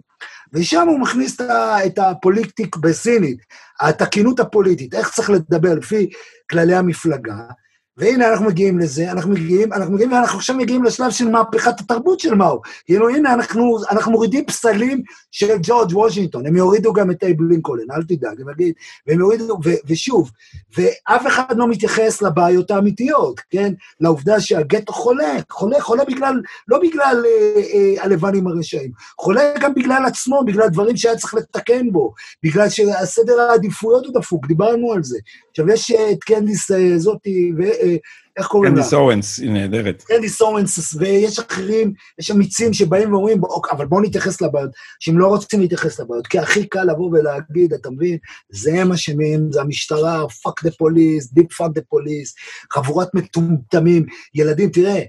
[0.54, 1.42] ושם הוא מכניס
[1.86, 3.38] את הפוליטיק בסינית,
[3.82, 6.10] התקינות הפוליטית, איך צריך לדבר לפי
[6.50, 7.44] כללי המפלגה,
[7.98, 12.20] והנה אנחנו מגיעים לזה, אנחנו מגיעים, אנחנו מגיעים, ואנחנו עכשיו מגיעים לשלב של מהפכת התרבות
[12.20, 12.62] של מאו.
[12.86, 15.02] כאילו, הנה, אנחנו, אנחנו מורידים פסלים
[15.32, 18.74] של ג'ורג' וושינגטון, הם יורידו גם את אייב לינקולן, אל תדאג, הם יגיד,
[19.08, 20.32] והם יורידו, ו, ושוב,
[20.78, 23.74] ואף אחד לא מתייחס לבעיות האמיתיות, כן?
[24.02, 30.06] לעובדה שהגטו חולה, חולה, חולה בגלל, לא בגלל אה, אה, הלבנים הרשעים, חולה גם בגלל
[30.06, 35.18] עצמו, בגלל דברים שהיה צריך לתקן בו, בגלל שהסדר העדיפויות הוא דפוק, דיברנו על זה.
[35.52, 38.78] עכשיו, יש אה, את קנדיס אה, זאתי, ואיך קוראים לה?
[38.78, 40.04] קנדיס אורנס, היא נהדרת.
[40.08, 45.28] קנדיס אוונס, ויש אחרים, יש אמיצים שבאים ואומרים, "בוא, אבל בואו נתייחס לבעיות, שהם לא
[45.28, 48.18] רוצים להתייחס לבעיות, כי הכי קל לבוא ולהגיד, אתה מבין,
[48.50, 52.34] זה הם אשמים, זה המשטרה, fuck the police, deep fuck the police,
[52.74, 55.02] חבורת מטומטמים, ילדים, תראה,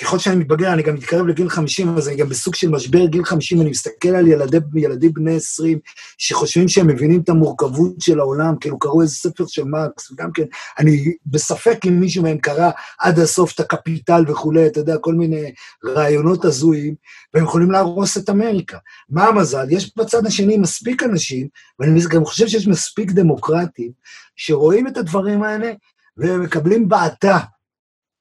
[0.00, 3.24] ככל שאני מתבגר, אני גם מתקרב לגיל 50, אז אני גם בסוג של משבר גיל
[3.24, 5.78] 50, אני מסתכל על ילדי, ילדים בני 20,
[6.18, 10.44] שחושבים שהם מבינים את המורכבות של העולם, כאילו קראו איזה ספר של מרקס, וגם כן,
[10.78, 15.52] אני בספק אם מישהו מהם קרא עד הסוף את הקפיטל וכולי, אתה יודע, כל מיני
[15.84, 16.94] רעיונות הזויים,
[17.34, 18.78] והם יכולים להרוס את אמריקה.
[19.08, 19.66] מה המזל?
[19.70, 23.90] יש בצד השני מספיק אנשים, ואני גם חושב שיש מספיק דמוקרטים,
[24.36, 25.72] שרואים את הדברים האלה,
[26.16, 27.38] והם מקבלים בעתה.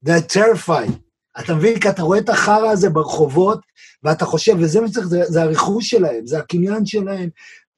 [0.05, 1.06] They're terrified.
[1.39, 1.79] אתה מבין?
[1.79, 3.59] כי אתה רואה את החרא הזה ברחובות,
[4.03, 7.29] ואתה חושב, וזה מה שצריך, זה, זה הרכוש שלהם, זה הקניין שלהם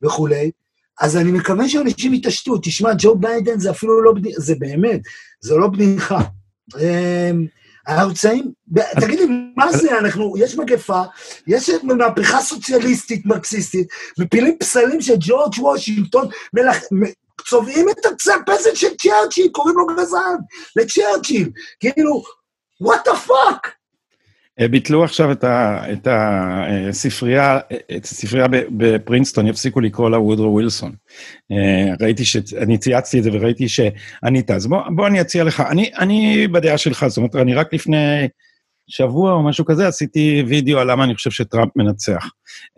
[0.04, 0.52] וכולי.
[1.00, 2.58] אז אני מקווה שאנשים יתעשתו.
[2.58, 5.00] תשמע, ג'ו ביידן זה אפילו לא בדיחה, זה באמת,
[5.42, 6.20] זה לא בדיחה.
[6.80, 7.46] אמ,
[7.88, 8.52] אנחנו נמצאים,
[9.02, 11.02] תגיד לי, מה זה, אנחנו, יש מגפה,
[11.48, 13.88] יש מהפכה סוציאליסטית, מרקסיסטית,
[14.20, 16.78] מפילים פסלים של ג'ורג' וושינגטון, מלח...
[17.48, 20.38] צובעים את הצפסת של צ'רצ'יל, קוראים לו גזען,
[20.76, 22.24] לצ'רצ'יל, כאילו,
[22.84, 23.80] the fuck?
[24.60, 26.08] אה, ביטלו עכשיו את, ה, את
[26.90, 27.60] הספרייה,
[27.98, 30.92] את הספרייה בפרינסטון, יפסיקו לקרוא לה וודרו ווילסון.
[31.52, 32.38] אה, ראיתי ש...
[32.58, 36.78] אני צייצתי את זה וראיתי שענית, אז בוא, בוא אני אציע לך, אני, אני בדעה
[36.78, 38.28] שלך, זאת אומרת, אני רק לפני
[38.90, 42.26] שבוע או משהו כזה עשיתי וידאו על למה אני חושב שטראמפ מנצח.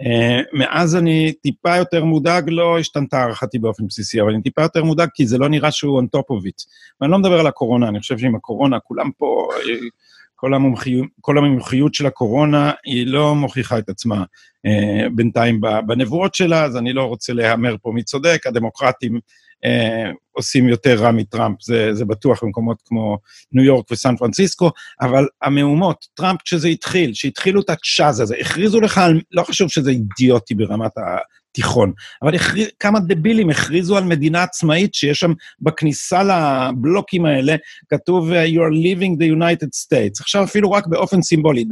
[0.02, 4.84] Uh, מאז אני טיפה יותר מודאג, לא השתנתה הערכתי באופן בסיסי, אבל אני טיפה יותר
[4.84, 6.65] מודאג כי זה לא נראה שהוא on top of it.
[7.02, 9.47] ואני לא מדבר על הקורונה, אני חושב שעם הקורונה כולם פה...
[10.41, 14.24] כל המומחיות, כל המומחיות של הקורונה, היא לא מוכיחה את עצמה
[14.65, 19.19] אה, בינתיים בנבואות שלה, אז אני לא רוצה להמר פה מי צודק, הדמוקרטים
[19.65, 23.17] אה, עושים יותר רע מטראמפ, זה, זה בטוח במקומות כמו
[23.52, 24.71] ניו יורק וסן פרנסיסקו,
[25.02, 29.91] אבל המהומות, טראמפ כשזה התחיל, שהתחילו את הצ'אז הזה, הכריזו לך על, לא חשוב שזה
[29.91, 30.91] אידיוטי ברמת
[31.51, 31.93] תיכון.
[32.21, 37.55] אבל הכריז, כמה דבילים הכריזו על מדינה עצמאית שיש שם בכניסה לבלוקים האלה,
[37.89, 40.21] כתוב You are leaving the United States.
[40.21, 41.65] עכשיו אפילו רק באופן סימבולי.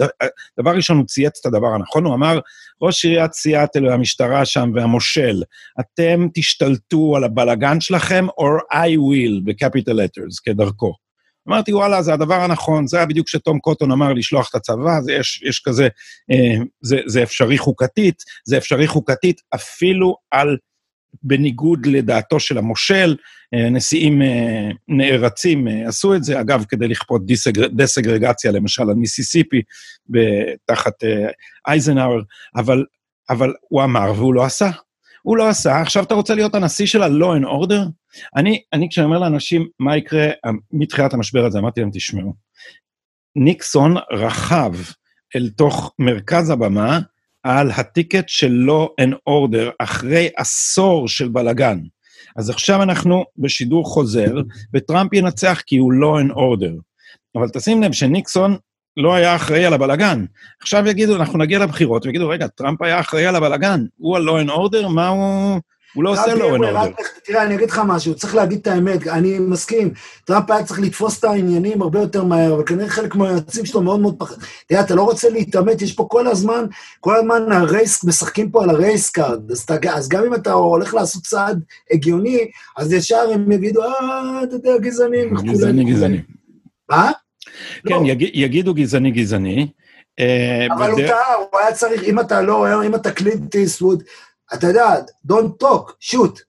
[0.59, 2.39] דבר ראשון, הוא צייץ את הדבר הנכון, הוא אמר,
[2.81, 5.43] ראש עיריית סיאטל והמשטרה שם והמושל,
[5.79, 11.08] אתם תשתלטו על הבלגן שלכם, or I will, ב-capital letters, כדרכו.
[11.49, 15.13] אמרתי, וואלה, זה הדבר הנכון, זה היה בדיוק כשתום קוטון אמר לשלוח את הצבא, זה
[15.13, 15.87] יש, יש כזה,
[16.31, 20.57] אה, זה, זה אפשרי חוקתית, זה אפשרי חוקתית אפילו על,
[21.23, 23.15] בניגוד לדעתו של המושל,
[23.53, 28.95] אה, נשיאים אה, נערצים אה, עשו את זה, אגב, כדי לכפות דיסגר, דסגרגציה, למשל על
[28.95, 29.61] מיסיסיפי,
[30.65, 31.27] תחת אה,
[31.67, 32.21] אייזנהאואר,
[32.55, 32.85] אבל,
[33.29, 34.69] אבל הוא אמר והוא לא עשה.
[35.21, 37.89] הוא לא עשה, עכשיו אתה רוצה להיות הנשיא של ה-law and order?
[38.35, 40.27] אני, אני כשאני אומר לאנשים מה יקרה
[40.71, 42.33] מתחילת המשבר הזה, אמרתי להם, תשמעו,
[43.35, 44.73] ניקסון רכב
[45.35, 46.99] אל תוך מרכז הבמה
[47.43, 51.79] על הטיקט של law and order אחרי עשור של בלאגן.
[52.37, 54.33] אז עכשיו אנחנו בשידור חוזר,
[54.73, 56.81] וטראמפ ינצח כי הוא law and order.
[57.35, 58.57] אבל תשים לב שניקסון
[58.99, 60.25] לא היה אחראי על הבלגן.
[60.61, 64.49] עכשיו יגידו, אנחנו נגיע לבחירות, ויגידו, רגע, טראמפ היה אחראי על הבלגן, הוא ה-law and
[64.49, 65.59] order, מה הוא...
[65.93, 66.91] הוא לא עושה law and order.
[67.23, 69.91] תראה, אני אגיד לך משהו, צריך להגיד את האמת, אני מסכים,
[70.25, 73.99] טראמפ היה צריך לתפוס את העניינים הרבה יותר מהר, אבל כנראה חלק מהיועצים שלו מאוד
[73.99, 74.35] מאוד פחד.
[74.67, 76.65] תראה, אתה לא רוצה להתעמת, יש פה כל הזמן,
[76.99, 80.51] כל הזמן ה race, משחקים פה על ה race card, אז, אז גם אם אתה
[80.51, 86.21] הולך לעשות צעד הגיוני, אז ישר הם יגידו, אה, אתה יודע, גזעני גזעני, גזעני.
[86.89, 87.11] מה?
[87.87, 88.01] כן, לא.
[88.33, 89.67] יגידו גזעני, גזעני.
[90.19, 94.03] אה, אבל הוא טעה, הוא היה צריך, אם אתה לא, אם אתה קלינט איסווד,
[94.53, 94.95] אתה יודע,
[95.31, 96.39] don't talk, shoot.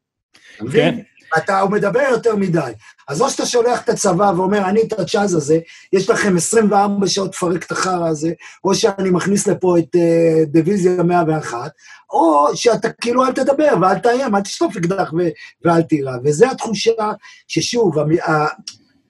[0.72, 0.98] כן.
[1.38, 2.72] אתה, הוא מדבר יותר מדי.
[3.08, 5.58] אז או שאתה שולח את הצבא ואומר, אני את הצ'אז הזה,
[5.92, 8.32] יש לכם 24 שעות לפרק את החרא הזה,
[8.64, 11.70] או שאני מכניס לפה את uh, דיוויזיה 101,
[12.10, 15.12] או שאתה כאילו אל תדבר ואל תאיים, אל תשטוף אקדח
[15.64, 16.12] ואל תירא.
[16.24, 16.92] וזו התחושה
[17.48, 17.98] ששוב,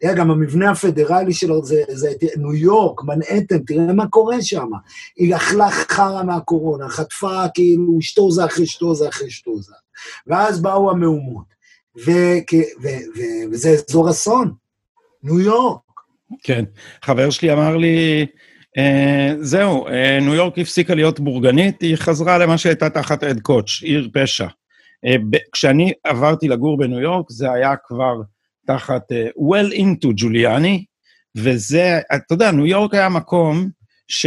[0.00, 4.68] תראה, גם המבנה הפדרלי שלו זה, זה ניו יורק, מנהטן, תראה מה קורה שם.
[5.16, 9.72] היא אכלה חרא מהקורונה, חטפה כאילו שטוזה אחרי שטוזה אחרי שטוזה.
[10.26, 11.44] ואז באו המהומות.
[12.06, 12.10] ו,
[12.82, 12.86] ו,
[13.16, 13.20] ו,
[13.52, 14.52] וזה אזור אסון,
[15.22, 15.80] ניו יורק.
[16.42, 16.64] כן,
[17.04, 18.26] חבר שלי אמר לי,
[18.78, 23.82] אה, זהו, אה, ניו יורק הפסיקה להיות בורגנית, היא חזרה למה שהייתה תחת אד קוטש,
[23.82, 24.46] עיר פשע.
[25.04, 25.16] אה,
[25.52, 28.14] כשאני עברתי לגור בניו יורק, זה היה כבר...
[28.74, 30.84] תחת uh, well into ג'וליאני,
[31.36, 33.70] וזה, אתה יודע, ניו יורק היה מקום
[34.08, 34.26] ש,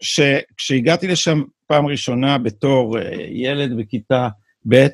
[0.00, 4.28] שכשהגעתי לשם פעם ראשונה בתור uh, ילד בכיתה
[4.68, 4.86] ב',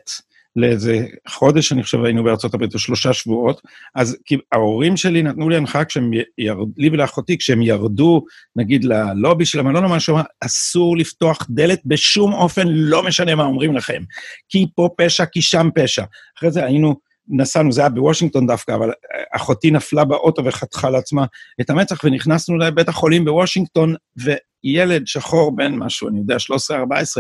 [0.57, 3.63] לאיזה חודש, אני חושב, היינו בארצות הברית, או שלושה שבועות,
[3.95, 8.25] אז כי ההורים שלי נתנו לי הנחה כשהם ירדו, לי ולאחותי, כשהם ירדו,
[8.57, 13.77] נגיד, ללובי של המלון או משהו, אסור לפתוח דלת בשום אופן, לא משנה מה אומרים
[13.77, 14.03] לכם.
[14.49, 16.05] כי פה פשע, כי שם פשע.
[16.39, 18.91] אחרי זה היינו נסענו, זה היה בוושינגטון דווקא, אבל
[19.37, 21.25] אחותי נפלה באוטו וחתכה לעצמה
[21.61, 26.37] את המצח, ונכנסנו לבית החולים בוושינגטון, וילד שחור בן משהו, אני יודע,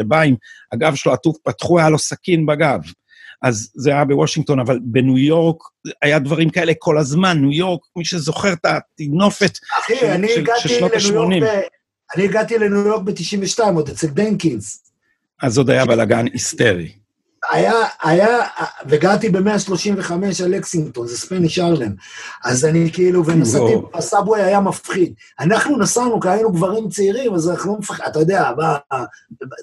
[0.00, 0.34] 13-14, בא עם
[0.72, 2.80] הגב שלו עטוף, פתחו, היה לו סכין בגב.
[3.42, 5.56] אז זה היה בוושינגטון, אבל בניו יורק
[6.02, 7.38] היה דברים כאלה כל הזמן.
[7.40, 9.54] ניו יורק, מי שזוכר את הטינופת
[9.86, 9.94] של,
[10.26, 11.44] של, של שנות ה-80.
[12.16, 14.92] אני הגעתי לניו יורק ב-92, עוד אצל דנקינס.
[15.42, 16.92] אז עוד היה בלאגן היסטרי.
[17.50, 18.38] היה, היה,
[18.88, 20.12] וגרתי ב-135
[20.44, 21.92] על לקסינגטון, זה ספניש ארלם.
[22.44, 25.14] אז אני כאילו, ונסעתי, הסאבווי היה מפחיד.
[25.40, 28.76] אנחנו נסענו, כי היינו גברים צעירים, אז אנחנו לא מפחידים, אתה יודע, מה,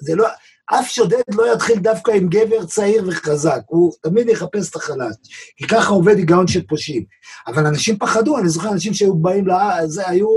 [0.02, 0.26] זה לא,
[0.66, 5.14] אף שודד לא יתחיל דווקא עם גבר צעיר וחזק, הוא תמיד יחפש את החלש,
[5.56, 7.04] כי ככה עובד היגיון של פושעים.
[7.46, 10.28] אבל אנשים פחדו, אני זוכר אנשים שהיו באים לזה, היו,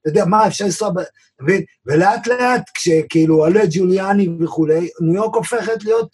[0.00, 1.62] אתה יודע, מה, אפשר לנסוע, אתה מבין?
[1.86, 6.08] ולאט לאט, כשכאילו עולה ג'וליאני וכולי, ניו יורק הופכת להיות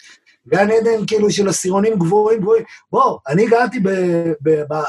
[0.49, 2.65] גן עדן כאילו של עשירונים גבוהים גבוהים.
[2.93, 3.81] בוא, אני גרתי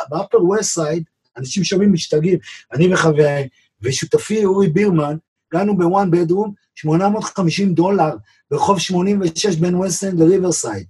[0.10, 1.04] באפר ווסט סייד,
[1.38, 2.39] אנשים שומעים משתגעים,
[2.74, 3.48] אני וחבריי,
[3.82, 5.17] ושותפי אורי בירמן,
[5.54, 8.15] גרנו ב one bedroom, 850 דולר,
[8.52, 10.86] ברחוב 86 בין ווסט אנד לריברסייד.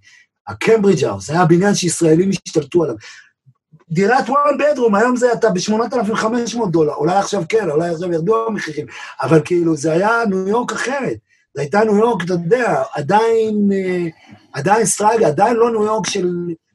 [0.48, 2.96] הקמברידג' האוס, היה בניין שישראלים השתלטו עליו.
[3.90, 8.86] דירת one bedroom, היום זה אתה ב-8,500 דולר, אולי עכשיו כן, אולי עכשיו ירדו המחירים,
[9.22, 11.18] אבל כאילו, זה היה ניו יורק אחרת.
[11.56, 14.06] זו הייתה ניו יורק, אתה יודע, עדיין, אה,
[14.58, 16.28] עדיין strange, עדיין לא ניו יורק של,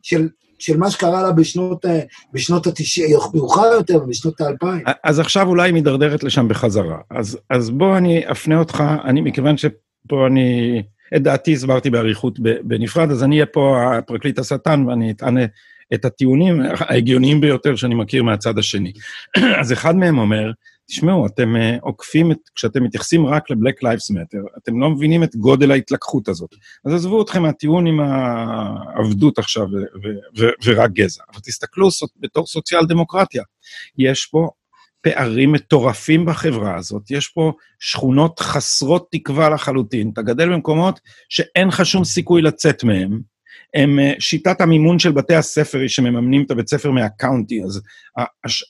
[0.02, 2.00] של, של מה שקרה לה בשנות, אה,
[2.32, 4.92] בשנות ה-90, מאוחר יותר, בשנות ה-2000.
[5.04, 6.98] אז עכשיו אולי היא מידרדרת לשם בחזרה.
[7.10, 10.82] אז, אז בוא אני אפנה אותך, אני, מכיוון שפה אני,
[11.16, 15.36] את דעתי הסברתי באריכות בנפרד, אז אני אהיה פה הפרקליט השטן ואני אטען
[15.94, 18.92] את הטיעונים ההגיוניים ביותר שאני מכיר מהצד השני.
[19.60, 20.50] אז אחד מהם אומר,
[20.92, 25.37] תשמעו, אתם uh, עוקפים את, כשאתם מתייחסים רק ל-Black Lives Matter, אתם לא מבינים את
[25.37, 26.55] גודל ההתלקחות הזאת.
[26.85, 29.66] אז עזבו אתכם מהטיעון עם העבדות עכשיו
[30.64, 31.88] ורק גזע, אבל תסתכלו
[32.20, 33.42] בתור סוציאל דמוקרטיה.
[33.98, 34.50] יש פה
[35.00, 41.87] פערים מטורפים בחברה הזאת, יש פה שכונות חסרות תקווה לחלוטין, אתה גדל במקומות שאין לך
[41.87, 43.20] שום סיכוי לצאת מהם,
[43.74, 47.80] הם, אה, שיטת המימון של בתי הספר היא שמממנים את הבית ספר מהקאונטי, אז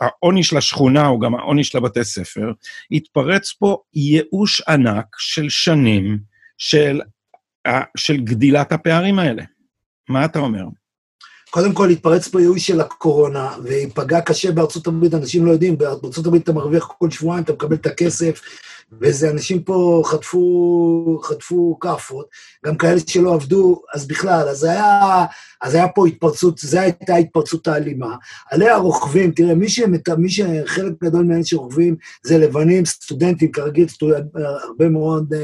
[0.01, 2.53] העוני של השכונה הוא גם העוני של הבתי ספר.
[2.91, 6.19] התפרץ פה ייאוש ענק של שנים
[6.59, 7.01] של,
[7.97, 9.43] של גדילת הפערים האלה.
[10.09, 10.65] מה אתה אומר?
[11.51, 15.79] קודם כל, התפרץ פה ייאוש של הקורונה, והיא פגעה קשה בארצות הברית, אנשים לא יודעים,
[15.79, 18.41] בארצות הברית אתה מרוויח כל שבועיים, אתה מקבל את הכסף,
[19.01, 22.27] ואיזה אנשים פה חטפו, חטפו כאפות,
[22.67, 25.25] גם כאלה שלא עבדו, אז בכלל, אז היה,
[25.61, 28.17] אז היה פה התפרצות, זו הייתה התפרצות האלימה.
[28.51, 34.25] עליה רוכבים, תראה, מי, שמת, מי שחלק גדול מאלה שרוכבים זה לבנים, סטודנטים, כרגיל, סטודנט,
[34.69, 35.37] הרבה מאוד uh,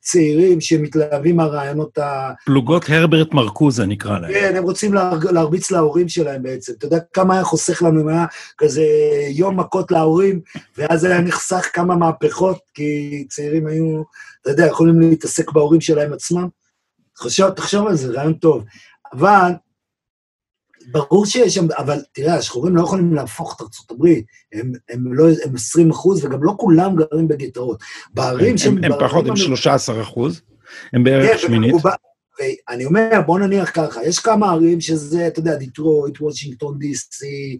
[0.00, 2.30] צעירים שמתלהבים מהרעיונות ה...
[2.44, 4.32] פלוגות הרברט מרקוזה נקרא להם.
[4.32, 6.72] כן, הם רוצים לה, להרביץ להורים שלהם בעצם.
[6.78, 8.26] אתה יודע כמה היה חוסך לנו אם היה
[8.58, 8.84] כזה
[9.28, 10.40] יום מכות להורים,
[10.78, 12.91] ואז היה נחסך כמה מהפכות, כי
[13.28, 14.02] צעירים היו,
[14.42, 16.48] אתה יודע, יכולים להתעסק בהורים שלהם עצמם.
[17.16, 18.64] תחשוב, תחשוב על זה, רעיון טוב.
[19.12, 19.52] אבל,
[20.90, 25.24] ברור שיש שם, אבל תראה, השחורים לא יכולים להפוך את ארצות הברית, הם, הם, לא,
[25.44, 27.80] הם 20 אחוז, וגם לא כולם גרים בגטאות.
[28.14, 28.78] בערים שהם...
[28.84, 30.40] הם, הם פחות, הם 13 אחוז,
[30.92, 31.74] הם בערך כן, שמינית.
[32.68, 37.58] ואני אומר, בוא נניח ככה, יש כמה ערים שזה, אתה יודע, דיטרויט, וושינגטון די.סי,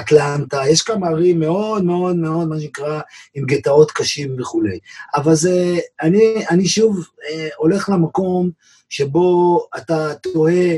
[0.00, 3.00] אטלנטה, יש כמה ערים מאוד מאוד מאוד, מה שנקרא,
[3.34, 4.78] עם גטאות קשים וכולי.
[5.14, 8.50] אבל זה, אני, אני שוב אה, הולך למקום
[8.88, 10.76] שבו אתה תוהה,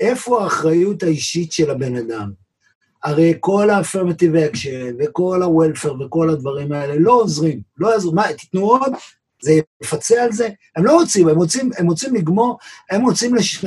[0.00, 2.32] איפה האחריות האישית של הבן אדם?
[3.04, 8.12] הרי כל ה-affirmative action וכל ה-welfare וכל הדברים האלה לא עוזרים, לא יעזרו.
[8.12, 8.92] מה, תיתנו עוד?
[9.42, 10.48] זה יפצה על זה?
[10.76, 12.58] הם לא רוצים, הם רוצים, הם רוצים לגמור,
[12.90, 13.64] הם רוצים לש...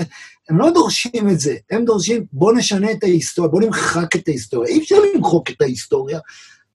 [0.50, 4.70] הם לא דורשים את זה, הם דורשים, בואו נשנה את ההיסטוריה, בואו נמחק את ההיסטוריה.
[4.70, 6.20] אי אפשר למחוק את ההיסטוריה.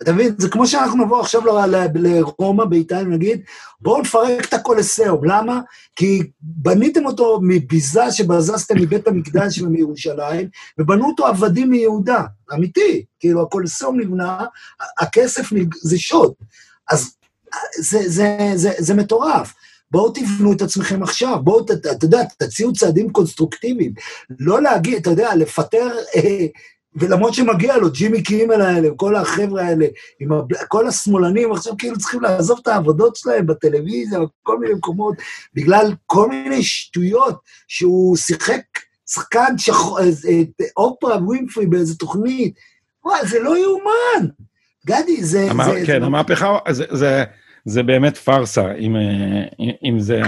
[0.02, 0.34] אתה מבין?
[0.38, 1.42] זה כמו שאנחנו נבוא עכשיו
[1.94, 3.40] לרומא, באיטליה, נגיד,
[3.80, 5.24] בואו נפרק את הקולסיאום.
[5.24, 5.60] למה?
[5.96, 13.04] כי בניתם אותו מביזה שבזזתם מבית המקדש ומירושלים, ובנו אותו עבדים מיהודה, אמיתי.
[13.20, 14.44] כאילו, הקולסיאום נבנה,
[14.98, 15.50] הכסף
[15.82, 16.32] זה שוד.
[16.90, 17.14] אז
[17.78, 19.54] זה, זה, זה, זה מטורף.
[19.90, 23.92] בואו תבנו את עצמכם עכשיו, בואו, אתה יודע, תציעו צעדים קונסטרוקטיביים.
[24.38, 26.46] לא להגיד, אתה יודע, לפטר, אה,
[26.94, 29.86] ולמרות שמגיע לו, ג'ימי קימל האלה, כל החבר'ה האלה,
[30.20, 30.46] עם הב...
[30.68, 35.14] כל השמאלנים, עכשיו כאילו צריכים לעזוב את העבודות שלהם בטלוויזיה, בכל מיני מקומות,
[35.54, 38.60] בגלל כל מיני שטויות שהוא שיחק
[39.10, 42.54] שחקן שחור, אה, אה, אופרה ווינפרי באיזה תוכנית.
[43.04, 44.28] וואי, זה לא יאומן.
[44.86, 45.50] גדי, זה...
[45.50, 45.64] המ...
[45.64, 46.06] זה כן, זה...
[46.06, 47.24] המהפכה, זה, זה,
[47.64, 48.96] זה באמת פארסה, אם,
[49.85, 50.23] אם זה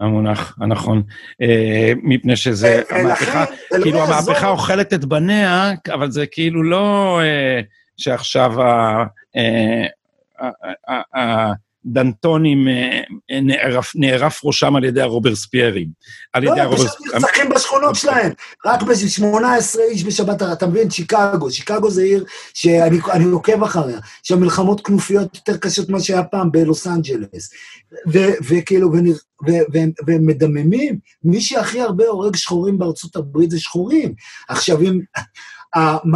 [0.00, 1.02] המונח הנכון,
[1.42, 3.44] אה, מפני שזה, המהפכה,
[3.82, 7.60] כאילו המהפכה אוכלת את בניה, אבל זה כאילו לא אה,
[7.96, 8.52] שעכשיו
[11.86, 13.00] דנטונים אה,
[13.42, 15.88] נערף, נערף ראשם על ידי הרוברספיירים.
[16.32, 16.98] על ידי הרוברספיירים.
[17.04, 18.32] לא, פשוט נרצחים בשכונות שלהם.
[18.66, 20.90] רק ב-18 איש בשבת, אתה מבין?
[20.90, 21.50] שיקגו.
[21.50, 27.50] שיקגו זה עיר שאני עוקב אחריה, שהמלחמות כנופיות יותר קשות ממה שהיה פעם בלוס אנג'לס.
[28.48, 28.92] וכאילו,
[30.06, 30.98] והם מדממים.
[31.24, 34.14] מי שהכי הרבה הורג שחורים בארצות הברית זה שחורים.
[34.48, 35.00] עכשיו, אם...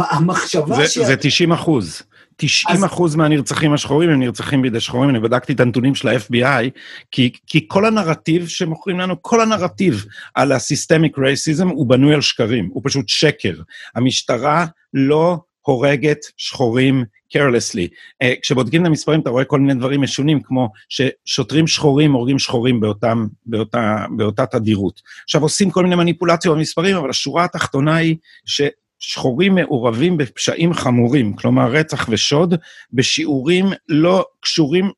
[0.09, 0.97] המחשבה ש...
[0.97, 2.01] זה 90 אחוז.
[2.41, 6.69] 90 אחוז מהנרצחים השחורים הם נרצחים בידי שחורים, אני בדקתי את הנתונים של ה-FBI,
[7.11, 12.69] כי, כי כל הנרטיב שמוכרים לנו, כל הנרטיב על ה-systemic racism הוא בנוי על שקרים,
[12.73, 13.53] הוא פשוט שקר.
[13.95, 17.03] המשטרה לא הורגת שחורים
[17.37, 17.87] carelessly.
[18.23, 22.79] Uh, כשבודקים את המספרים אתה רואה כל מיני דברים משונים, כמו ששוטרים שחורים הורגים שחורים
[22.79, 25.01] באותם, באותה, באותה תדירות.
[25.23, 28.61] עכשיו, עושים כל מיני מניפולציות במספרים, אבל השורה התחתונה היא ש...
[28.99, 32.55] שחורים מעורבים בפשעים חמורים, כלומר רצח ושוד,
[32.93, 34.91] בשיעורים לא קשורים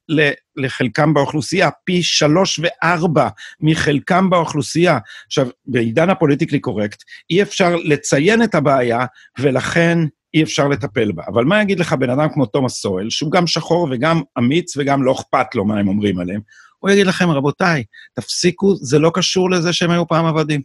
[0.56, 3.28] לחלקם באוכלוסייה, פי שלוש וארבע
[3.60, 5.00] מחלקם באוכלוסייה.
[5.28, 9.06] עכשיו, בעידן הפוליטיקלי קורקט, אי אפשר לציין את הבעיה,
[9.40, 10.00] ולכן
[10.34, 11.24] אי אפשר לטפל בה.
[11.28, 15.04] אבל מה יגיד לך בן אדם כמו תומאס סואל, שהוא גם שחור וגם אמיץ וגם
[15.04, 16.42] לא אכפת לו מה הם אומרים עליהם,
[16.80, 17.84] הוא יגיד לכם, רבותיי,
[18.14, 20.62] תפסיקו, זה לא קשור לזה שהם היו פעם עבדים.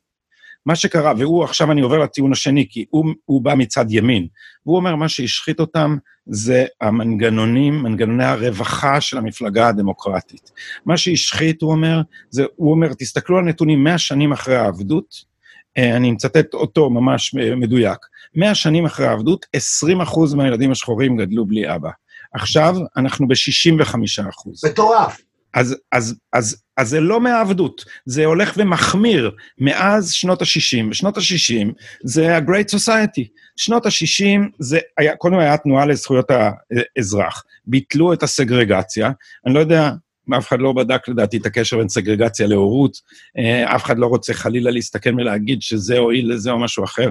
[0.67, 4.27] מה שקרה, והוא, עכשיו אני עובר לטיעון השני, כי הוא, הוא בא מצד ימין,
[4.67, 10.51] והוא אומר, מה שהשחית אותם זה המנגנונים, מנגנוני הרווחה של המפלגה הדמוקרטית.
[10.87, 12.01] מה שהשחית, הוא אומר,
[12.31, 15.37] זה, הוא אומר, תסתכלו על נתונים 100 שנים אחרי העבדות,
[15.79, 17.99] אה, אני מצטט אותו ממש מדויק,
[18.35, 21.91] 100 שנים אחרי העבדות, 20 אחוז מהילדים השחורים גדלו בלי אבא.
[22.35, 24.65] עכשיו אנחנו ב-65 אחוז.
[24.65, 25.21] מטורף.
[25.57, 30.91] אז, אז, אז, אז זה לא מהעבדות, זה הולך ומחמיר מאז שנות ה-60.
[30.91, 31.73] בשנות ה-60
[32.05, 33.25] זה ה-Great Society.
[33.57, 37.45] שנות ה-60 זה היה, קודם היה תנועה לזכויות האזרח.
[37.67, 39.11] ביטלו את הסגרגציה.
[39.47, 39.91] אני לא יודע,
[40.39, 42.97] אף אחד לא בדק לדעתי את הקשר בין סגרגציה להורות,
[43.39, 47.11] אה, אף אחד לא רוצה חלילה להסתכל ולהגיד שזה הועיל לזה או משהו אחר.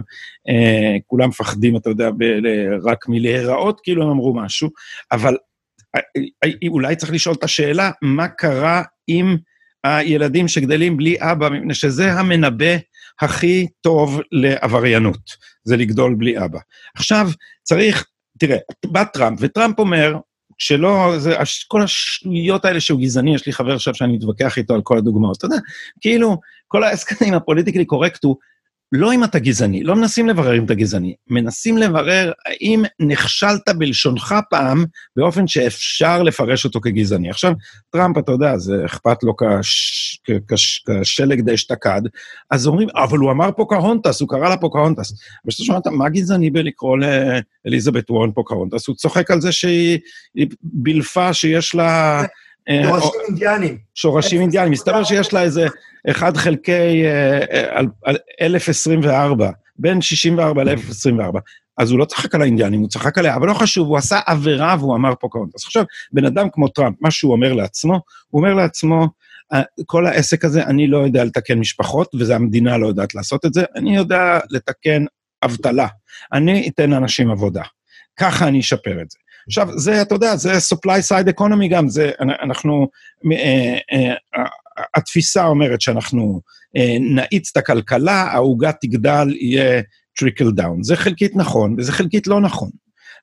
[0.49, 2.10] אה, כולם מפחדים, אתה יודע,
[2.84, 4.69] רק מלהיראות כאילו הם אמרו משהו,
[5.12, 5.38] אבל
[6.67, 9.38] אולי צריך לשאול את השאלה, מה קרה עם
[9.84, 12.75] הילדים שגדלים בלי אבא, מפני שזה המנבא
[13.21, 15.31] הכי טוב לעבריינות,
[15.63, 16.60] זה לגדול בלי אבא.
[16.95, 17.29] עכשיו,
[17.63, 18.05] צריך,
[18.39, 20.17] תראה, בא טראמפ, וטראמפ אומר,
[20.58, 21.36] שלא, זה,
[21.67, 25.38] כל השטויות האלה שהוא גזעני, יש לי חבר עכשיו שאני מתווכח איתו על כל הדוגמאות,
[25.38, 25.58] אתה יודע,
[26.01, 28.36] כאילו, כל העסקנים ה politically correct הוא,
[28.91, 34.36] לא אם אתה גזעני, לא מנסים לברר אם אתה גזעני, מנסים לברר האם נכשלת בלשונך
[34.50, 37.30] פעם באופן שאפשר לפרש אותו כגזעני.
[37.30, 37.54] עכשיו,
[37.89, 42.02] טראמפ, אתה יודע, זה אכפת לו כש, כש, כשלג דאשתקד,
[42.52, 45.13] אז אומרים, אבל הוא אמר פוקהונטס, הוא קרא לה פוקהונטס.
[45.45, 46.98] וכשאתה שומע, מה גזעני בלקרוא
[47.65, 48.88] לאליזבת וורן פוקהונטס?
[48.88, 50.00] הוא צוחק על זה שהיא
[50.63, 52.24] בילפה שיש לה...
[52.69, 53.78] שורשים אינדיאנים.
[53.95, 54.71] שורשים אינדיאנים.
[54.71, 55.67] מסתבר שיש לה איזה
[56.12, 57.04] 1 חלקי
[58.41, 61.39] 1024, בין 64 ל-1024.
[61.78, 64.75] אז הוא לא צחק על האינדיאנים, הוא צחק עליה, אבל לא חשוב, הוא עשה עבירה
[64.80, 65.65] והוא אמר פוקהונטס.
[65.65, 69.08] עכשיו, בן אדם כמו טראמפ, מה שהוא אומר לעצמו, הוא אומר לעצמו,
[69.86, 73.63] כל העסק הזה, אני לא יודע לתקן משפחות, וזה המדינה לא יודעת לעשות את זה,
[73.75, 75.06] אני יודע לתקן
[75.45, 75.88] אבטלה.
[76.34, 77.63] אני אתן לאנשים עבודה.
[78.19, 79.17] ככה אני אשפר את זה.
[79.47, 82.12] עכשיו, זה, אתה יודע, זה supply side economy גם, זה,
[82.43, 82.88] אנחנו,
[83.31, 84.13] אה, אה,
[84.95, 86.41] התפיסה אומרת שאנחנו
[86.77, 89.81] אה, נאיץ את הכלכלה, העוגה תגדל, יהיה
[90.17, 90.84] trickle down.
[90.84, 92.69] זה חלקית נכון, וזה חלקית לא נכון.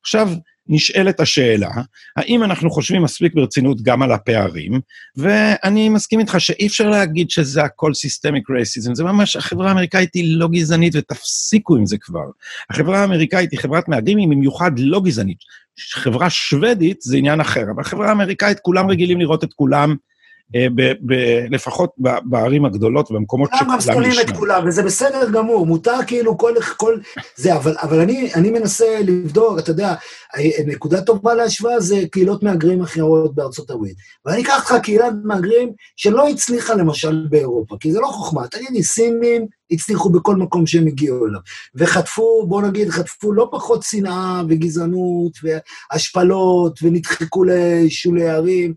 [0.00, 0.28] עכשיו,
[0.66, 1.70] נשאלת השאלה,
[2.16, 4.80] האם אנחנו חושבים מספיק ברצינות גם על הפערים,
[5.16, 10.38] ואני מסכים איתך שאי אפשר להגיד שזה הכל systemic racism, זה ממש, החברה האמריקאית היא
[10.38, 12.24] לא גזענית, ותפסיקו עם זה כבר.
[12.70, 15.38] החברה האמריקאית היא חברת מהגרים, היא במיוחד לא גזענית.
[15.78, 19.96] חברה שוודית זה עניין אחר, אבל חברה האמריקאית, כולם רגילים לראות את כולם
[20.56, 21.14] ב, ב,
[21.50, 23.94] לפחות ב, בערים הגדולות, במקומות שכולם ישנם.
[23.94, 26.54] כולם את כולם, וזה בסדר גמור, מותר כאילו כל...
[26.76, 26.98] כל
[27.36, 29.94] זה, אבל, אבל אני, אני מנסה לבדוק, אתה יודע,
[30.66, 33.96] נקודה טובה להשוואה זה קהילות מהגרים אחרות בארצות הברית.
[34.26, 38.48] ואני אקח לך קהילת מהגרים שלא הצליחה למשל באירופה, כי זה לא חוכמה.
[38.48, 41.40] תגיד לי, סינים הצליחו בכל מקום שהם הגיעו אליו,
[41.74, 48.74] וחטפו, בוא נגיד, חטפו לא פחות שנאה וגזענות והשפלות, ונדחקו לשולי ערים.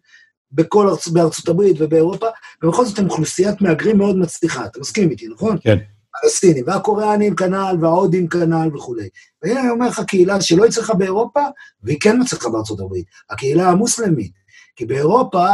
[0.51, 1.07] בכל ארצ...
[1.07, 2.27] בארצות הברית ובאירופה,
[2.63, 5.57] ובכל זאת הם אוכלוסיית מהגרים מאוד מצליחה, אתה מסכים איתי, נכון?
[5.61, 5.77] כן.
[6.17, 9.09] הפלסטינים, והקוריאנים כנ"ל, וההודים כנ"ל וכולי.
[9.43, 11.41] והנה אני אומר לך קהילה שלא הצליחה באירופה,
[11.83, 14.31] והיא כן מצליחה בארצות הברית, הקהילה המוסלמית.
[14.75, 15.45] כי באירופה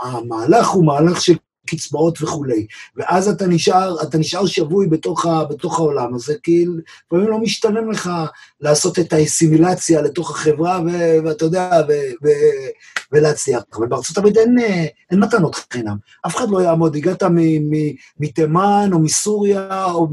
[0.00, 1.36] המהלך הוא מהלך של
[1.68, 2.66] קצבאות וכולי.
[2.96, 6.66] ואז אתה נשאר, אתה נשאר שבוי בתוך, ה, בתוך העולם הזה, כי
[7.06, 8.10] לפעמים לא משתלם לך
[8.60, 10.90] לעשות את האסימילציה לתוך החברה, ו,
[11.24, 11.92] ואתה יודע, ו,
[12.24, 12.28] ו,
[13.12, 13.62] ולהצליח.
[13.74, 14.58] אבל בארצות הברית אין,
[15.10, 15.96] אין מתנות חינם.
[16.26, 17.22] אף אחד לא יעמוד, הגעת
[18.20, 20.08] מתימן, או מסוריה, או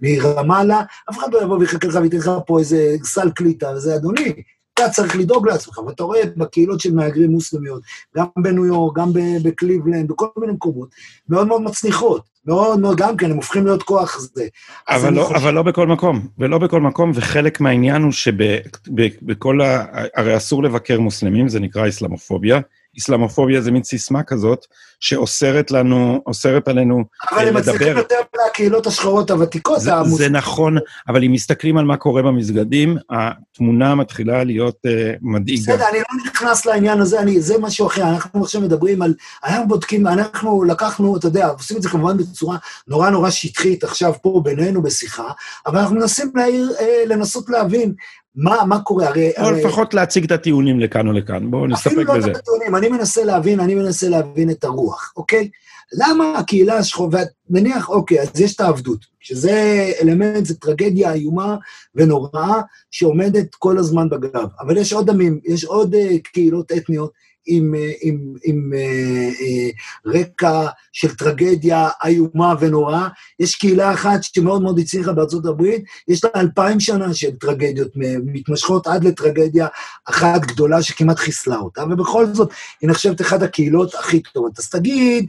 [0.00, 4.32] מרמאללה, אף אחד לא יבוא ויחכה לך וייתן לך פה איזה סל קליטה, וזה, אדוני,
[4.74, 7.82] אתה צריך לדאוג לעצמך, ואתה רואה בקהילות של מהגרים מוסלמיות,
[8.16, 9.10] גם בניו יורק, גם
[9.42, 10.88] בקליבלנד, בכל מיני מקומות,
[11.28, 12.34] מאוד מאוד מצליחות.
[12.46, 14.46] מאוד מאוד, גם כן, הם הופכים להיות כוח זה.
[14.88, 15.34] אבל לא, חושב...
[15.34, 19.84] אבל לא בכל מקום, ולא בכל מקום, וחלק מהעניין הוא שבכל ה...
[20.14, 22.60] הרי אסור לבקר מוסלמים, זה נקרא אסלאמופוביה.
[22.96, 24.66] איסלאמופוביה זה מין סיסמה כזאת,
[25.00, 27.40] שאוסרת לנו, אוסרת עלינו לדבר.
[27.40, 29.80] אבל הם מצליחים יותר מהקהילות השחורות הוותיקות.
[29.80, 30.76] זה, זה נכון,
[31.08, 35.62] אבל אם מסתכלים על מה קורה במסגדים, התמונה מתחילה להיות uh, מדאיגה.
[35.62, 38.02] בסדר, אני לא נכנס לעניין הזה, אני, זה משהו אחר.
[38.02, 39.14] אנחנו עכשיו מדברים על...
[39.44, 42.56] אנחנו בודקים, אנחנו לקחנו, אתה יודע, עושים את זה כמובן בצורה
[42.88, 45.30] נורא נורא שטחית עכשיו פה בינינו בשיחה,
[45.66, 47.94] אבל אנחנו מנסים להעיר, אה, לנסות להבין
[48.36, 49.08] מה, מה קורה?
[49.08, 49.30] הרי...
[49.38, 49.60] או הרי...
[49.64, 52.02] לפחות להציג את הטיעונים לכאן או לכאן, בואו נסתפק בזה.
[52.02, 55.50] אפילו לא את הטיעונים, אני מנסה להבין, אני מנסה להבין את הרוח, אוקיי?
[55.92, 57.20] למה הקהילה השחורה,
[57.50, 61.56] ונניח, אוקיי, אז יש את העבדות, שזה אלמנט, זה טרגדיה איומה
[61.94, 62.60] ונוראה
[62.90, 64.48] שעומדת כל הזמן בגב.
[64.60, 65.98] אבל יש עוד עמים, יש עוד uh,
[66.32, 67.12] קהילות אתניות
[67.46, 69.70] עם, אה, עם, עם אה, אה,
[70.06, 73.08] רקע של טרגדיה איומה ונוראה.
[73.40, 77.92] יש קהילה אחת שמאוד מאוד הצליחה בארצות הברית, יש לה אלפיים שנה של טרגדיות
[78.24, 79.66] מתמשכות עד לטרגדיה
[80.04, 84.58] אחת גדולה שכמעט חיסלה אותה, ובכל זאת היא נחשבת אחת הקהילות הכי טובות.
[84.58, 85.26] אז תגיד,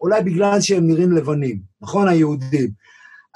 [0.00, 2.70] אולי בגלל שהם נראים לבנים, נכון, היהודים.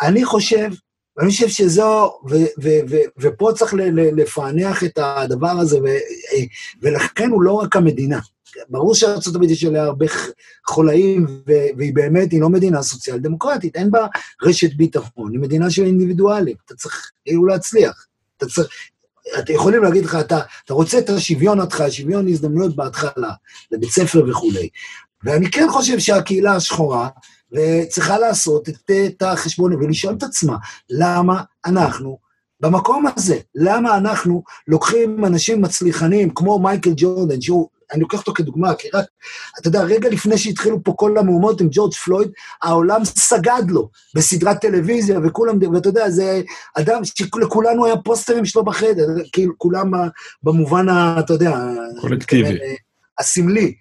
[0.02, 0.70] אני חושב
[1.16, 3.74] ואני חושב שזו, ו, ו, ו, ופה צריך
[4.16, 5.86] לפענח את הדבר הזה, ו,
[6.82, 8.20] ולכן הוא לא רק המדינה.
[8.68, 10.06] ברור שארה"ב יש עליה הרבה
[10.68, 11.26] חולאים,
[11.76, 14.06] והיא באמת, היא לא מדינה סוציאל דמוקרטית, אין בה
[14.42, 18.06] רשת ביטחון, היא מדינה של אינדיבידואלים, אתה צריך כאילו להצליח.
[18.36, 18.68] אתה צריך,
[19.38, 23.32] אתם יכולים להגיד לך, אתה, אתה רוצה את השוויון התחלה, שוויון הזדמנויות בהתחלה,
[23.70, 24.68] לבית ספר וכולי.
[25.24, 27.08] ואני כן חושב שהקהילה השחורה,
[27.52, 30.56] וצריכה לעשות את, את החשבון ולשאול את עצמה,
[30.90, 32.18] למה אנחנו
[32.60, 33.38] במקום הזה?
[33.54, 39.04] למה אנחנו לוקחים אנשים מצליחנים כמו מייקל ג'ורדן, שהוא, אני לוקח אותו כדוגמה, כי רק,
[39.60, 42.30] אתה יודע, רגע לפני שהתחילו פה כל המהומות עם ג'ורג' פלויד,
[42.62, 46.42] העולם סגד לו בסדרת טלוויזיה, וכולם, ואתה יודע, זה
[46.74, 49.90] אדם שלכולנו היה פוסטרים שלו בחדר, כאילו כולם
[50.42, 51.58] במובן, ה, אתה יודע,
[52.00, 52.58] קולקטיבי.
[53.18, 53.74] הסמלי.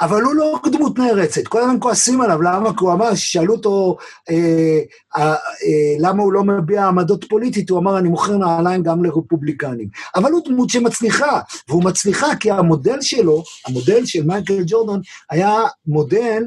[0.00, 2.70] אבל הוא לא דמות נערצת, כל הזמן כועסים עליו, למה?
[2.70, 3.96] כי הוא אמר, שאלו אותו
[4.30, 4.80] אה,
[5.16, 9.88] אה, אה, למה הוא לא מביע עמדות פוליטית, הוא אמר, אני מוכר נעליים גם לרפובליקנים.
[10.16, 15.54] אבל הוא דמות שמצליחה, והוא מצליחה כי המודל שלו, המודל של מייקל ג'ורדון, היה
[15.86, 16.46] מודל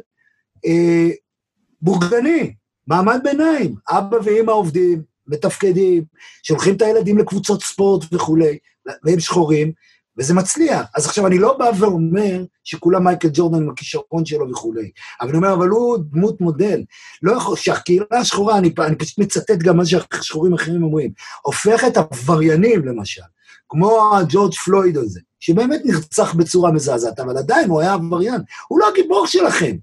[0.66, 1.10] אה,
[1.82, 2.54] בורגני,
[2.88, 6.04] מעמד ביניים, אבא ואמא עובדים, מתפקדים,
[6.43, 8.58] שולחים את הילדים לקבוצות ספורט וכולי,
[9.04, 9.72] והם שחורים,
[10.18, 10.86] וזה מצליח.
[10.95, 14.91] אז עכשיו, אני לא בא ואומר שכולם מייקל ג'ורדן עם הכישרון שלו וכולי,
[15.22, 16.84] אבל אני אומר, אבל הוא דמות מודל.
[17.22, 22.86] לא יכול, שהקהילה השחורה, אני, אני פשוט מצטט גם מה ששחורים אחרים אומרים, הופכת עבריינים,
[22.86, 23.22] למשל,
[23.70, 28.41] כמו הג'ורג' פלויד הזה, שבאמת נרצח בצורה מזעזעת, אבל עדיין הוא היה עבריין.
[28.68, 29.76] הוא לא הגיבור שלכם.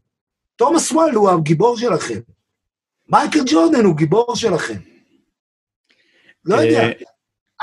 [0.57, 2.19] תומאס סואל הוא הגיבור שלכם.
[3.09, 4.79] מייקל ג'ורדן הוא גיבור שלכם.
[6.45, 6.89] לא יודע.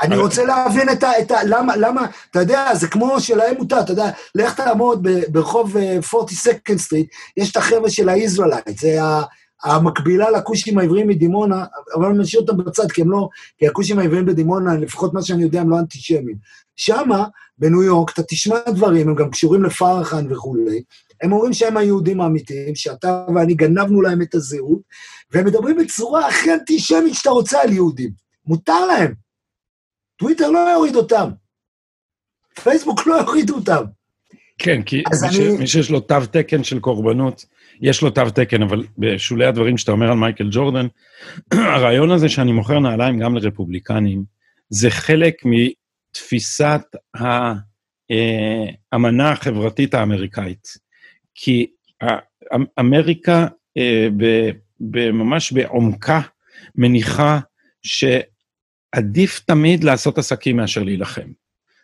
[0.02, 1.10] אני רוצה להבין את ה...
[1.20, 5.76] את ה למה, למה, אתה יודע, זה כמו שלהם מותר, אתה יודע, לך תעמוד ברחוב
[5.76, 8.98] 42nd אה, street, יש את החבר'ה של ה Israelite, זה
[9.64, 13.28] המקבילה לכושים העבריים מדימונה, אבל אני משאיר אותם בצד, כי הם לא,
[13.58, 16.36] כי הכושים העבריים בדימונה, לפחות מה שאני יודע, הם לא אנטישמים.
[16.76, 17.26] שמה,
[17.58, 20.82] בניו יורק, אתה תשמע דברים, הם גם קשורים לפרחאן וכולי,
[21.22, 24.80] הם אומרים שהם היהודים האמיתיים, שאתה ואני גנבנו להם את הזהות,
[25.32, 28.10] והם מדברים בצורה הכי אנטישמית שאתה רוצה על יהודים.
[28.46, 29.25] מותר להם.
[30.16, 31.30] טוויטר לא יוריד אותם.
[32.62, 33.84] פייסבוק לא יוריד אותם.
[34.58, 35.32] כן, כי מי, אני...
[35.32, 35.38] ש...
[35.58, 37.44] מי שיש לו תו תקן של קורבנות,
[37.80, 40.86] יש לו תו תקן, אבל בשולי הדברים שאתה אומר על מייקל ג'ורדן,
[41.52, 44.24] הרעיון הזה שאני מוכר נעליים גם לרפובליקנים,
[44.70, 46.82] זה חלק מתפיסת
[48.92, 50.68] האמנה החברתית האמריקאית.
[51.34, 51.66] כי
[52.80, 53.46] אמריקה,
[53.76, 54.08] אה,
[55.12, 56.20] ממש בעומקה,
[56.74, 57.38] מניחה
[57.82, 58.04] ש...
[58.96, 61.28] עדיף תמיד לעשות עסקים מאשר להילחם.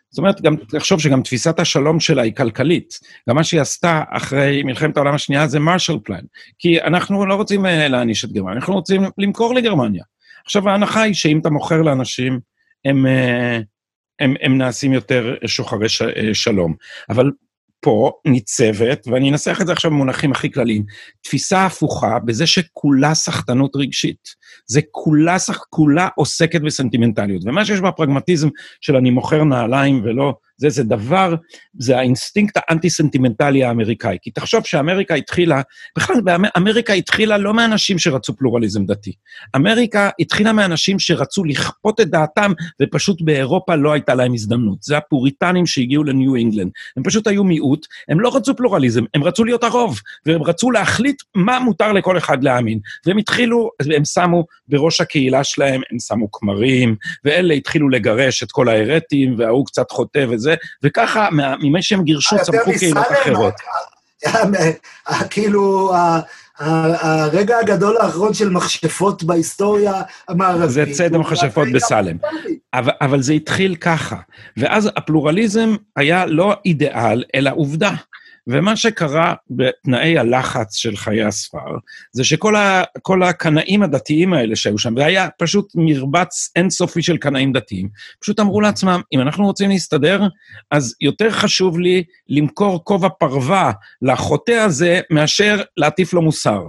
[0.09, 2.99] זאת אומרת, גם תחשוב שגם תפיסת השלום שלה היא כלכלית.
[3.29, 6.23] גם מה שהיא עשתה אחרי מלחמת העולם השנייה זה מרשל פלן.
[6.59, 10.03] כי אנחנו לא רוצים אה, להעניש את גרמניה, אנחנו רוצים למכור לגרמניה.
[10.45, 12.39] עכשיו, ההנחה היא שאם אתה מוכר לאנשים,
[12.85, 13.59] הם, אה,
[14.19, 16.73] הם, הם נעשים יותר שוחרי ש, אה, שלום.
[17.09, 17.31] אבל
[17.83, 20.83] פה ניצבת, ואני אנסח את זה עכשיו במונחים הכי כלליים,
[21.21, 24.43] תפיסה הפוכה בזה שכולה סחטנות רגשית.
[24.67, 27.41] זה כולה, סח, כולה עוסקת בסנטימנטליות.
[27.45, 28.49] ומה שיש בפרגמטיזם
[28.81, 30.33] של אני מוכר נעליים ולא
[30.63, 31.35] זה, זה דבר,
[31.79, 34.17] זה האינסטינקט האנטי-סנטימנטלי האמריקאי.
[34.21, 35.61] כי תחשוב שאמריקה התחילה,
[35.97, 36.15] בכלל,
[36.57, 39.11] אמריקה התחילה לא מאנשים שרצו פלורליזם דתי.
[39.55, 42.51] אמריקה התחילה מאנשים שרצו לכפות את דעתם,
[42.81, 44.83] ופשוט באירופה לא הייתה להם הזדמנות.
[44.83, 46.71] זה הפוריטנים שהגיעו לניו אינגלנד.
[46.97, 51.21] הם פשוט היו מיעוט, הם לא רצו פלורליזם, הם רצו להיות הרוב, והם רצו להחליט
[51.35, 52.79] מה מותר לכל אחד להאמין.
[53.05, 56.95] והם התחילו, הם שמו בראש הקהילה שלהם, הם שמו כמרים,
[57.25, 61.29] ואלה התחילו לגרש את כל ההרטים, וההוא קצת חוטא וזה, וזה, וככה,
[61.61, 63.53] ממי שהם גירשו, צמחו קהילות אחרות.
[65.29, 65.93] כאילו,
[66.59, 70.69] הרגע הגדול האחרון של מכשפות בהיסטוריה המערבית.
[70.69, 72.17] זה ציד המכשפות בסלם.
[72.73, 74.15] אבל, אבל זה התחיל ככה.
[74.57, 77.91] ואז הפלורליזם היה לא אידיאל, אלא עובדה.
[78.47, 81.77] ומה שקרה בתנאי הלחץ של חיי הספר,
[82.11, 82.83] זה שכל ה,
[83.23, 87.89] הקנאים הדתיים האלה שהיו שם, והיה פשוט מרבץ אינסופי של קנאים דתיים,
[88.21, 90.21] פשוט אמרו לעצמם, אם אנחנו רוצים להסתדר,
[90.71, 93.71] אז יותר חשוב לי למכור כובע פרווה
[94.01, 96.61] לחוטא הזה, מאשר להטיף לו מוסר.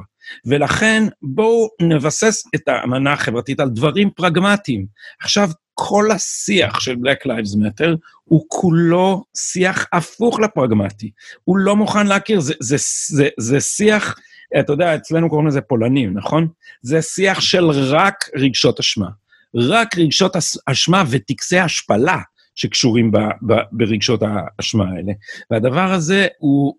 [0.46, 4.86] ולכן בואו נבסס את האמנה החברתית על דברים פרגמטיים.
[5.20, 11.10] עכשיו, כל השיח של Black Lives Matter הוא כולו שיח הפוך לפרגמטי.
[11.44, 12.76] הוא לא מוכן להכיר, זה, זה,
[13.08, 14.16] זה, זה שיח,
[14.60, 16.48] אתה יודע, אצלנו קוראים לזה פולנים, נכון?
[16.82, 19.08] זה שיח של רק רגשות אשמה.
[19.54, 22.18] רק רגשות אשמה וטקסי השפלה
[22.54, 25.12] שקשורים ב, ב, ברגשות האשמה האלה.
[25.50, 26.74] והדבר הזה הוא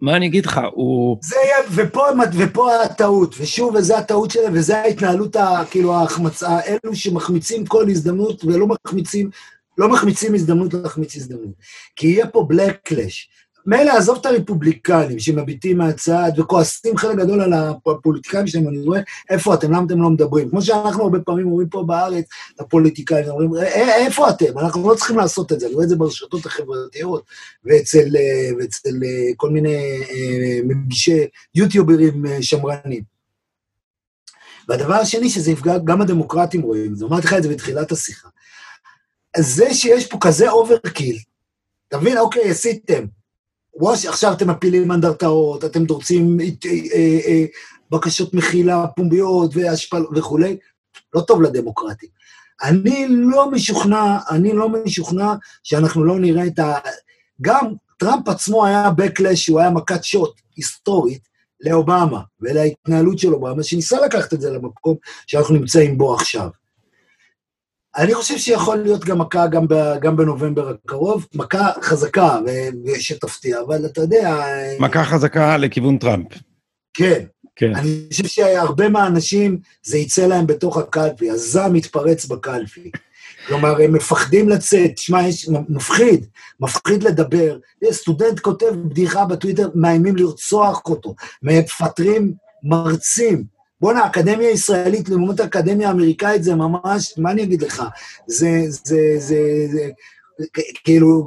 [0.00, 1.18] מה אני אגיד לך, הוא...
[1.22, 2.06] זה יהיה, ופה,
[2.38, 5.36] ופה הטעות, ושוב, וזו הטעות שלהם, וזו ההתנהלות,
[5.70, 9.30] כאילו, ההחמצה, אלו שמחמיצים כל הזדמנות ולא מחמיצים,
[9.78, 11.54] לא מחמיצים הזדמנות להחמיץ הזדמנות.
[11.96, 13.28] כי יהיה פה בלקלש.
[13.66, 17.52] מילא, עזוב את הרפובליקנים שמביטים מהצד וכועסים חלק גדול על
[17.86, 19.00] הפוליטיקאים שלהם, אני רואה,
[19.30, 20.50] איפה אתם, למה אתם לא מדברים?
[20.50, 22.24] כמו שאנחנו הרבה פעמים אומרים פה בארץ,
[22.60, 23.50] לפוליטיקאים, אומרים,
[24.06, 24.58] איפה אתם?
[24.58, 27.24] אנחנו לא צריכים לעשות את זה, אני רואה את זה ברשתות החברתיות,
[27.64, 28.08] ואצל,
[28.58, 28.90] ואצל
[29.36, 30.00] כל מיני
[30.64, 33.02] מגישי יוטיוברים שמרנים.
[34.68, 38.28] והדבר השני, שזה יפגע, גם הדמוקרטים רואים את זה, אמרתי לך את זה בתחילת השיחה.
[39.36, 41.18] זה שיש פה כזה overkill,
[41.88, 42.18] אתה מבין?
[42.18, 43.04] אוקיי, עשיתם.
[43.76, 46.46] ווש, עכשיו אתם מפילים אנדרטאות, אתם דורצים אה,
[46.94, 47.44] אה, אה,
[47.90, 50.56] בקשות מחילה פומביות והשפל וכולי,
[51.14, 52.08] לא טוב לדמוקרטים.
[52.62, 56.74] אני לא משוכנע, אני לא משוכנע שאנחנו לא נראה את ה...
[57.40, 61.28] גם טראמפ עצמו היה בקלאש, הוא היה מכת שוט היסטורית
[61.60, 64.96] לאובמה ולהתנהלות של אובמה, שניסה לקחת את זה למקום
[65.26, 66.48] שאנחנו נמצאים בו עכשיו.
[67.96, 72.38] אני חושב שיכול להיות גם מכה גם, ב, גם בנובמבר הקרוב, מכה חזקה
[72.98, 74.44] שתפתיע, אבל אתה יודע...
[74.80, 76.26] מכה חזקה לכיוון טראמפ.
[76.94, 77.24] כן.
[77.56, 77.74] כן.
[77.74, 82.90] אני חושב שהרבה מהאנשים, זה יצא להם בתוך הקלפי, הזעם מתפרץ בקלפי.
[83.46, 86.26] כלומר, הם מפחדים לצאת, תשמע, יש, מפחיד,
[86.60, 87.58] מפחיד לדבר.
[87.90, 92.32] סטודנט כותב בדיחה בטוויטר, מאיימים לרצוח אותו, מפטרים
[92.62, 93.53] מרצים.
[93.84, 97.82] בואנה, האקדמיה הישראלית לעומת האקדמיה האמריקאית זה ממש, מה אני אגיד לך?
[98.26, 99.36] זה, זה, זה,
[99.72, 99.88] זה,
[100.84, 101.24] כאילו,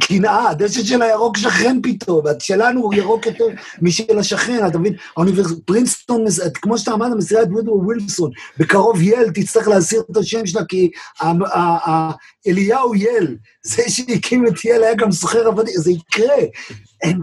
[0.00, 3.44] קנאה, הדשא של הירוק שכן פתאום, שלנו הוא ירוק יותר
[3.82, 4.94] משל השכן, אתה מבין?
[5.16, 10.46] האוניברסיטה, פרינסטון, כמו שאתה אמרת, מסירה את וודו ווילסון, בקרוב יל תצטרך להסיר את השם
[10.46, 10.90] שלה, כי
[12.46, 16.36] אליהו יל, זה שהקים את יל היה גם סוחר עבדים, זה יקרה.
[17.04, 17.20] הם...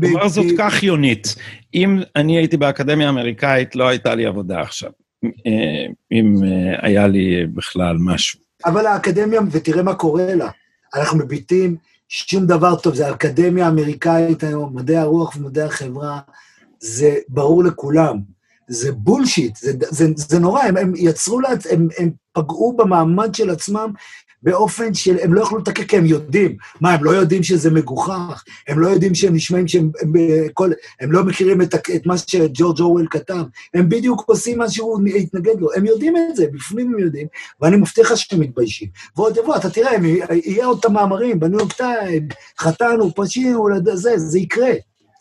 [0.00, 1.34] כלומר זאת כך יונית.
[1.74, 4.90] אם אני הייתי באקדמיה האמריקאית, לא הייתה לי עבודה עכשיו.
[5.24, 8.40] אה, אם אה, היה לי בכלל משהו.
[8.64, 10.50] אבל האקדמיה, ותראה מה קורה לה.
[10.94, 11.76] אנחנו מביטים
[12.08, 16.20] שום דבר טוב, זה האקדמיה האמריקאית היום, מדעי הרוח ומדעי החברה,
[16.80, 18.18] זה ברור לכולם.
[18.68, 23.50] זה בולשיט, זה, זה, זה נורא, הם, הם יצרו, לה, הם, הם פגעו במעמד של
[23.50, 23.92] עצמם
[24.42, 26.56] באופן שהם לא יכלו לתקן, כי הם יודעים.
[26.80, 28.44] מה, הם לא יודעים שזה מגוחך?
[28.68, 29.90] הם לא יודעים שהם נשמעים שהם...
[30.02, 30.12] הם,
[30.54, 30.70] כל,
[31.00, 33.42] הם לא מכירים את, את מה שג'ורג' אורוול כתב.
[33.74, 35.68] הם בדיוק עושים מה שהוא התנגד לו.
[35.76, 37.26] הם יודעים את זה, בפנים הם יודעים,
[37.60, 38.88] ואני מבטיח לך שהם מתביישים.
[39.16, 42.28] ועוד יבוא, אתה תראה, הם, יהיה עוד את המאמרים בניו יורק טיים,
[42.58, 44.72] חטאנו, פשינו, זה, זה יקרה.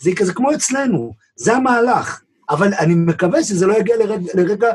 [0.01, 2.21] זה זה כמו אצלנו, זה המהלך.
[2.49, 4.67] אבל אני מקווה שזה לא יגיע לרגע, לרגע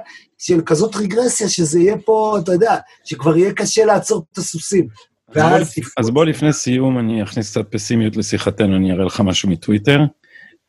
[0.42, 4.86] של כזאת רגרסיה, שזה יהיה פה, אתה יודע, שכבר יהיה קשה לעצור את הסוסים.
[5.28, 5.58] אז, בוא,
[5.98, 10.00] אז בוא לפני סיום, אני אכניס קצת פסימיות לשיחתנו, אני אראה לך משהו מטוויטר.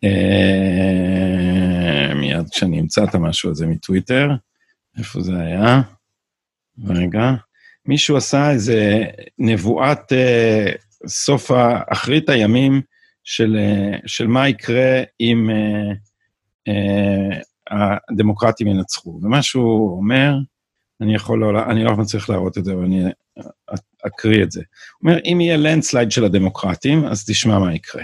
[0.04, 0.10] אה,
[2.16, 4.30] מיד כשאני אמצא את המשהו הזה מטוויטר,
[4.98, 5.82] איפה זה היה?
[6.88, 7.32] רגע.
[7.86, 9.04] מישהו עשה איזה
[9.40, 10.72] נבואת אה,
[11.08, 11.52] סוף
[11.92, 12.82] אחרית הימים
[13.24, 15.50] של, אה, של מה יקרה אם...
[15.50, 15.94] אה,
[16.68, 17.40] אה,
[17.70, 19.20] הדמוקרטים ינצחו.
[19.24, 20.34] ומה שהוא אומר,
[21.02, 23.04] אני יכול לא, אני לא מצליח להראות את זה, אבל אני
[24.08, 24.62] אקריא את זה.
[25.00, 28.04] הוא אומר, אם יהיה landslide של הדמוקרטים, אז תשמע מה יקרה.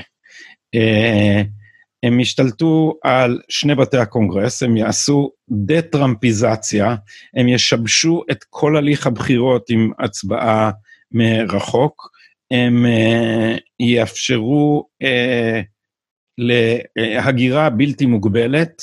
[0.76, 1.42] אה,
[2.04, 6.96] הם ישתלטו על שני בתי הקונגרס, הם יעשו דה-טראמפיזציה,
[7.36, 10.72] הם ישבשו את כל הליך הבחירות עם הצבעה
[11.12, 12.10] מרחוק,
[12.52, 15.64] הם אה, יאפשרו אה,
[16.96, 18.82] להגירה בלתי מוגבלת,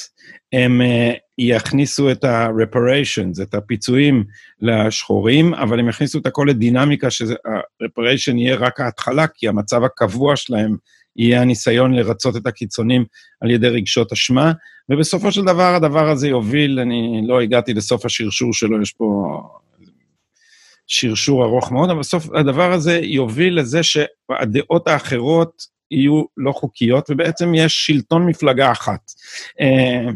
[0.52, 4.24] הם uh, יכניסו את ה-reparations, את הפיצויים
[4.60, 10.76] לשחורים, אבל הם יכניסו את הכל לדינמיקה, שה-reparation יהיה רק ההתחלה, כי המצב הקבוע שלהם
[11.16, 13.04] יהיה הניסיון לרצות את הקיצונים
[13.40, 14.52] על ידי רגשות אשמה,
[14.88, 19.40] ובסופו של דבר הדבר הזה יוביל, אני לא הגעתי לסוף השרשור שלו, יש פה
[20.86, 27.54] שרשור ארוך מאוד, אבל בסוף הדבר הזה יוביל לזה שהדעות האחרות יהיו לא חוקיות, ובעצם
[27.54, 29.12] יש שלטון מפלגה אחת.
[29.60, 30.10] אה,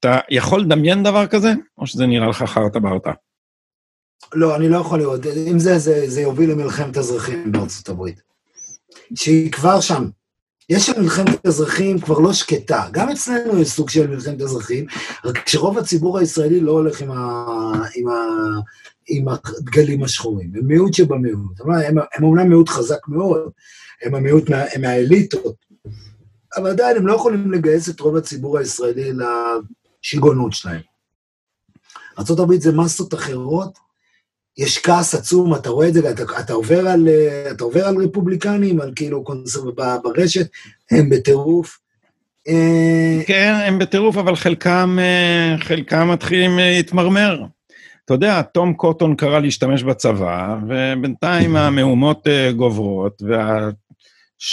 [0.00, 3.12] אתה יכול לדמיין דבר כזה, או שזה נראה לך חרטה ברטה?
[4.34, 5.26] לא, אני לא יכול לראות.
[5.50, 8.22] אם זה, זה, זה יוביל למלחמת אזרחים בארצות הברית.
[9.14, 10.04] שהיא כבר שם.
[10.70, 12.88] יש שם מלחמת אזרחים כבר לא שקטה.
[12.92, 14.86] גם אצלנו יש סוג של מלחמת אזרחים,
[15.24, 17.44] רק שרוב הציבור הישראלי לא הולך עם, ה,
[17.94, 18.14] עם, ה,
[19.08, 20.50] עם הדגלים השחורים.
[20.54, 21.60] הם מיעוט שבמיעוט.
[21.60, 23.50] הם, הם, הם אומנם מיעוט חזק מאוד,
[24.04, 25.54] הם המיעוט מה, הם מהאליטות,
[26.56, 30.80] אבל עדיין הם לא יכולים לגייס את רוב הציבור הישראלי לשיגעונות שלהם.
[32.18, 33.78] ארה"ב זה מסות אחרות,
[34.58, 37.08] יש כעס עצום, אתה רואה את זה, אתה, אתה, עובר, על,
[37.50, 40.46] אתה עובר על רפובליקנים, על כאילו קונסרב ברשת,
[40.90, 41.78] הם בטירוף.
[42.48, 47.44] אה, כן, הם בטירוף, אבל חלקם, אה, חלקם מתחילים אה, להתמרמר.
[48.04, 52.26] אתה יודע, תום קוטון קרא להשתמש בצבא, ובינתיים המהומות
[52.56, 53.83] גוברות, והשאז...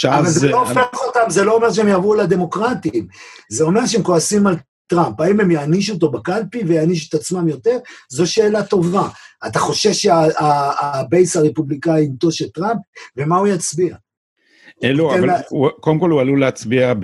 [0.04, 3.06] אבל זה לא הופך אותם, זה לא אומר שהם יעברו לדמוקרטים.
[3.48, 5.20] זה אומר שהם כועסים על טראמפ.
[5.20, 7.78] האם הם יענישו אותו בקלפי ויענישו את עצמם יותר?
[8.08, 9.08] זו שאלה טובה.
[9.46, 12.80] אתה חושש שה base הרפובליקאי ינטוש את טראמפ,
[13.16, 13.96] ומה הוא יצביע?
[14.82, 15.28] לא, אבל
[15.80, 16.94] קודם כל הוא עלול להצביע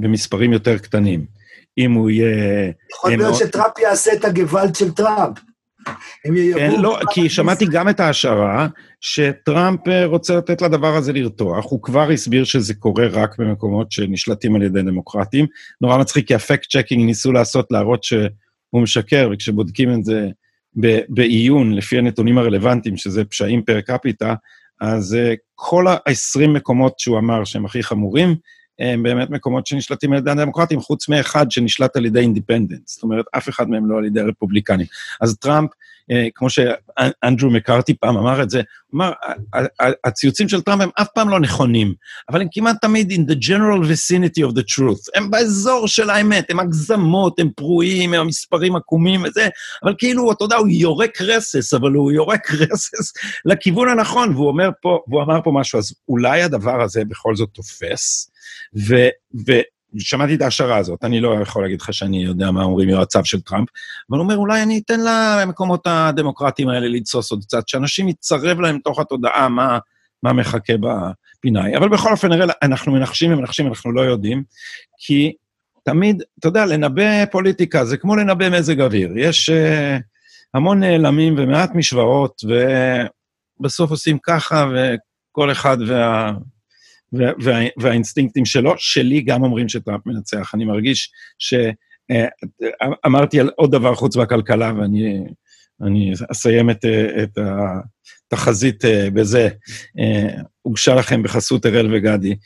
[0.00, 1.24] במספרים יותר קטנים.
[1.78, 2.72] אם הוא יהיה...
[2.92, 5.38] יכול להיות שטראמפ יעשה את הגוועלד של טראמפ.
[6.54, 8.68] כן, לא, כי שמעתי גם את ההשערה
[9.00, 11.64] שטראמפ אה, רוצה לתת לדבר הזה לרתוח.
[11.70, 15.46] הוא כבר הסביר שזה קורה רק במקומות שנשלטים על ידי דמוקרטים.
[15.80, 20.28] נורא מצחיק, כי ה fact checking ניסו לעשות, להראות שהוא משקר, וכשבודקים את זה
[21.08, 24.34] בעיון, לפי הנתונים הרלוונטיים, שזה פשעים per capita,
[24.80, 28.34] אז אה, כל ה-20 מקומות שהוא אמר שהם הכי חמורים,
[28.78, 32.86] הם באמת מקומות שנשלטים על ידי הדמוקרטים, חוץ מאחד שנשלט על ידי independent.
[32.86, 34.86] זאת אומרת, אף אחד מהם לא על ידי רפובליקנים.
[35.20, 35.70] אז טראמפ,
[36.10, 38.62] אה, כמו שאנדרו מקארתי פעם אמר את זה,
[38.94, 39.12] אמר,
[40.04, 41.94] הציוצים של טראמפ הם אף פעם לא נכונים,
[42.28, 45.10] אבל הם כמעט תמיד in the general vicinity of the truth.
[45.14, 49.48] הם באזור של האמת, הם הגזמות, הם פרועים, הם המספרים עקומים וזה,
[49.82, 53.12] אבל כאילו, אתה יודע, הוא יורק רסס, אבל הוא יורק רסס
[53.44, 57.48] לכיוון הנכון, והוא אומר פה, והוא אמר פה משהו, אז אולי הדבר הזה בכל זאת
[57.52, 58.30] תופס,
[58.88, 58.94] ו...
[59.46, 59.52] ו
[59.98, 63.40] שמעתי את ההשערה הזאת, אני לא יכול להגיד לך שאני יודע מה אומרים יועציו של
[63.40, 63.68] טראמפ,
[64.10, 68.78] אבל הוא אומר, אולי אני אתן למקומות הדמוקרטיים האלה לתסוס עוד קצת, שאנשים יצרב להם
[68.78, 69.78] תוך התודעה מה,
[70.22, 71.76] מה מחכה בפינאי.
[71.76, 74.42] אבל בכל אופן, נראה, אנחנו מנחשים ומנחשים, אנחנו לא יודעים,
[74.98, 75.32] כי
[75.82, 79.18] תמיד, אתה יודע, לנבא פוליטיקה זה כמו לנבא מזג אוויר.
[79.18, 80.02] יש uh,
[80.54, 82.42] המון נעלמים ומעט משוואות,
[83.60, 86.32] ובסוף עושים ככה, וכל אחד וה...
[87.12, 90.50] וה, והאינסטינקטים שלו, שלי גם אומרים שטראמפ מנצח.
[90.54, 95.24] אני מרגיש שאמרתי אה, על עוד דבר חוץ מהכלכלה, ואני
[95.82, 96.84] אני אסיים את,
[97.22, 97.38] את
[98.32, 99.48] התחזית אה, בזה.
[99.98, 102.36] אה, הוגשה לכם בחסות אראל וגדי.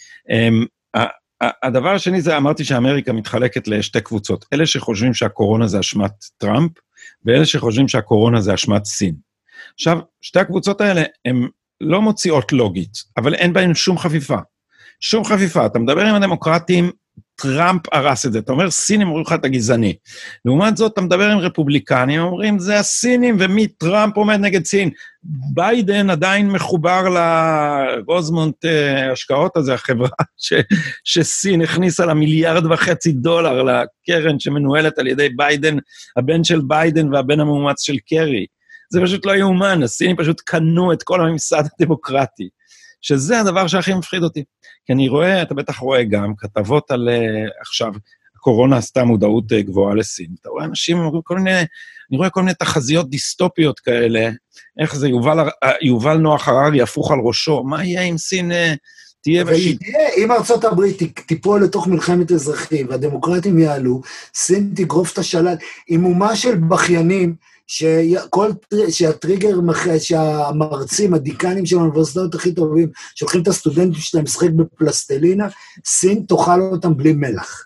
[1.63, 4.45] הדבר השני זה, אמרתי שאמריקה מתחלקת לשתי קבוצות.
[4.53, 6.73] אלה שחושבים שהקורונה זה אשמת טראמפ,
[7.25, 9.15] ואלה שחושבים שהקורונה זה אשמת סין.
[9.75, 11.49] עכשיו, שתי הקבוצות האלה הן
[11.81, 14.37] לא מוציאות לוגית, אבל אין בהן שום חפיפה.
[15.01, 15.67] שום חפיפה.
[15.67, 16.91] אתה מדבר עם הדמוקרטים,
[17.43, 18.39] טראמפ הרס את זה.
[18.39, 19.95] אתה אומר, סינים אומרים לך, אתה גזעני.
[20.45, 24.91] לעומת זאת, אתה מדבר עם רפובליקנים, אומרים, זה הסינים, ומי טראמפ עומד נגד סין.
[25.55, 30.53] ביידן עדיין מחובר לרוזמונט אה, השקעות הזה, החברה ש,
[31.05, 35.77] שסין הכניסה לה מיליארד וחצי דולר לקרן שמנוהלת על ידי ביידן,
[36.17, 38.47] הבן של ביידן והבן המאומץ של קרי.
[38.91, 42.49] זה פשוט לא יאומן, הסינים פשוט קנו את כל הממסד הדמוקרטי.
[43.01, 44.45] שזה הדבר שהכי מפחיד אותי.
[44.87, 47.93] כי אני רואה, אתה בטח רואה גם, כתבות על uh, עכשיו,
[48.37, 50.31] הקורונה עשתה מודעות uh, גבוהה לסין.
[50.41, 51.59] אתה רואה אנשים אומרים כל מיני,
[52.11, 54.31] אני רואה כל מיני תחזיות דיסטופיות כאלה,
[54.81, 55.49] איך זה, יובל,
[55.83, 58.53] יובל נוח הררי הפוך על ראשו, מה יהיה אם סין...
[59.23, 59.83] תהיה בשיט.
[60.17, 64.01] אם ארצות הברית תיפול לתוך מלחמת אזרחים והדמוקרטים יעלו,
[64.35, 65.55] סין תגרוף את השלל
[65.89, 67.35] עם אומה של בכיינים
[67.71, 68.51] שכל,
[68.89, 69.59] שהטריגר,
[69.99, 75.49] שהמרצים, הדיקנים של האוניברסיטאות הכי טובים, שולחים את הסטודנטים שלהם לשחק בפלסטלינה,
[75.85, 77.65] סין תאכל אותם בלי מלח.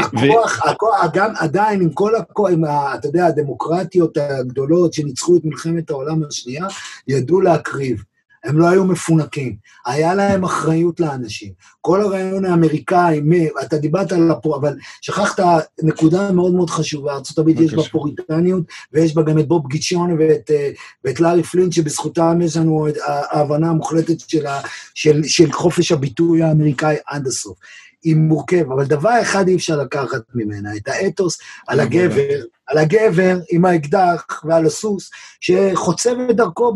[0.00, 5.44] הכוח, הכוח, גם עדיין עם כל הכוח, עם, ה, אתה יודע, הדמוקרטיות הגדולות שניצחו את
[5.44, 6.66] מלחמת העולם השנייה,
[7.08, 8.02] ידעו להקריב.
[8.48, 9.56] הם לא היו מפונקים.
[9.86, 11.52] היה להם אחריות לאנשים.
[11.80, 13.20] כל הרעיון האמריקאי,
[13.62, 14.56] אתה דיברת על הפור...
[14.56, 15.40] אבל שכחת
[15.82, 20.50] נקודה מאוד מאוד חשובה, ארה"ב יש בה פוריטניות, ויש בה גם את בוב גיצ'ון ואת,
[20.50, 20.70] אה,
[21.04, 22.86] ואת לארי פלינט, שבזכותם יש לנו
[23.30, 24.60] ההבנה המוחלטת של, ה,
[24.94, 27.58] של, של חופש הביטוי האמריקאי עד הסוף.
[28.04, 33.38] היא מורכב, אבל דבר אחד אי אפשר לקחת ממנה, את האתוס על הגבר, על הגבר
[33.50, 36.74] עם האקדח ועל הסוס, שחוצב את דרכו,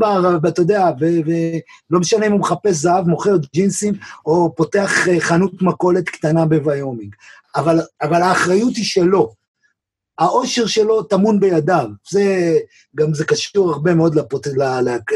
[0.49, 3.95] אתה יודע, ולא משנה אם הוא מחפש זהב, מוכר ג'ינסים,
[4.27, 7.15] או פותח אה, חנות מכולת קטנה בוויומינג.
[7.57, 9.42] אבל, אבל האחריות היא שלו.
[10.23, 11.89] העושר שלו טמון בידיו.
[12.11, 12.57] זה,
[12.97, 14.47] גם זה קשור הרבה מאוד לפרוט,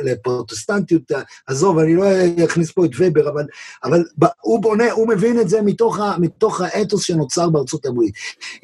[0.05, 1.03] לפרוטסטנטיות.
[1.47, 2.05] עזוב, אני לא
[2.45, 3.45] אכניס פה את ובר, אבל,
[3.85, 4.05] אבל
[4.41, 8.15] הוא בונה, הוא מבין את זה מתוך, ה, מתוך האתוס שנוצר בארצות הברית.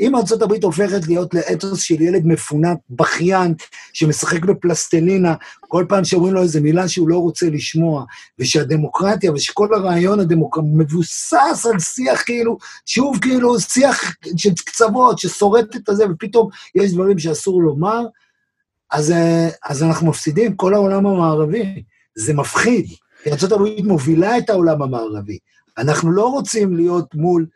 [0.00, 3.54] אם ארצות הברית הופכת להיות לאתוס של ילד מפונק, בכיין,
[3.92, 5.34] שמשחק בפלסטלינה,
[5.72, 8.04] כל פעם שאומרים לו איזו מילה שהוא לא רוצה לשמוע,
[8.38, 15.88] ושהדמוקרטיה, ושכל הרעיון הדמוקרטי מבוסס על שיח כאילו, שוב כאילו שיח של קצוות, ששורט את
[15.88, 18.00] הזה, ופתאום יש דברים שאסור לומר,
[18.90, 21.82] אז, אה, אז אנחנו מפסידים כל העולם המערבי.
[22.14, 22.86] זה מפחיד,
[23.26, 25.38] ארה"ב מובילה את העולם המערבי.
[25.78, 27.46] אנחנו לא רוצים להיות מול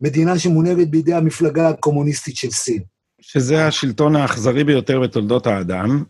[0.00, 2.82] מדינה שמונהגת בידי המפלגה הקומוניסטית של סין.
[3.20, 6.04] שזה השלטון האכזרי ביותר בתולדות האדם,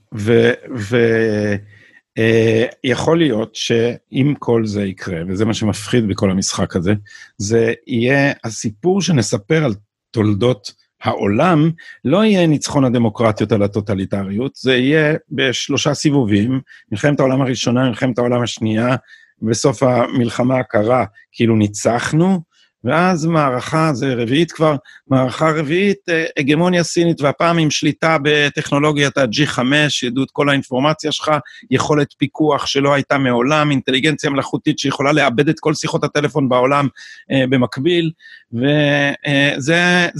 [2.18, 6.94] ויכול uh, להיות שאם כל זה יקרה, וזה מה שמפחיד בכל המשחק הזה,
[7.38, 9.74] זה יהיה הסיפור שנספר על
[10.10, 11.70] תולדות העולם,
[12.04, 16.60] לא יהיה ניצחון הדמוקרטיות על הטוטליטריות, זה יהיה בשלושה סיבובים,
[16.92, 18.96] מלחמת העולם הראשונה, מלחמת העולם השנייה,
[19.42, 22.40] בסוף המלחמה הקרה כאילו ניצחנו,
[22.84, 24.76] ואז מערכה, זה רביעית כבר,
[25.08, 29.60] מערכה רביעית, אה, הגמוניה סינית, והפעם עם שליטה בטכנולוגיית ה-G5,
[30.02, 31.30] ידעו את כל האינפורמציה שלך,
[31.70, 36.88] יכולת פיקוח שלא הייתה מעולם, אינטליגנציה מלאכותית שיכולה לאבד את כל שיחות הטלפון בעולם
[37.32, 38.10] אה, במקביל,
[38.52, 39.74] וזה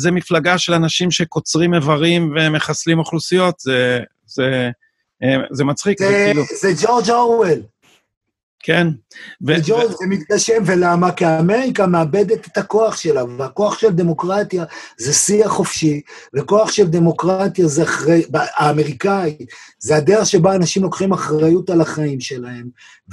[0.07, 4.71] אה, מפלגה של אנשים שקוצרים איברים ומחסלים אוכלוסיות, זה, זה,
[5.23, 6.43] אה, זה מצחיק, זה, זה כאילו...
[6.61, 7.61] זה ג'ורג' אורוול.
[8.63, 8.87] כן.
[9.47, 11.13] וג'ורג' זה מתגשם, ולמה?
[11.13, 14.65] כי אמריקה מאבדת את הכוח שלה, והכוח של דמוקרטיה
[14.99, 16.01] זה שיח חופשי,
[16.37, 19.37] וכוח של דמוקרטיה זה אחרי, האמריקאי,
[19.79, 22.69] זה הדרך שבה אנשים לוקחים אחריות על החיים שלהם,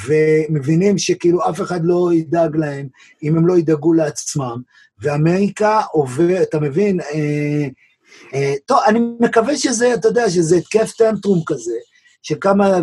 [0.05, 2.87] ומבינים שכאילו אף אחד לא ידאג להם
[3.23, 4.61] אם הם לא ידאגו לעצמם,
[5.01, 6.99] ואמריקה עובר, אתה מבין?
[6.99, 7.67] אה,
[8.33, 11.75] אה, טוב, אני מקווה שזה, אתה יודע, שזה התקף טנטרום כזה.
[12.27, 12.77] שכמה,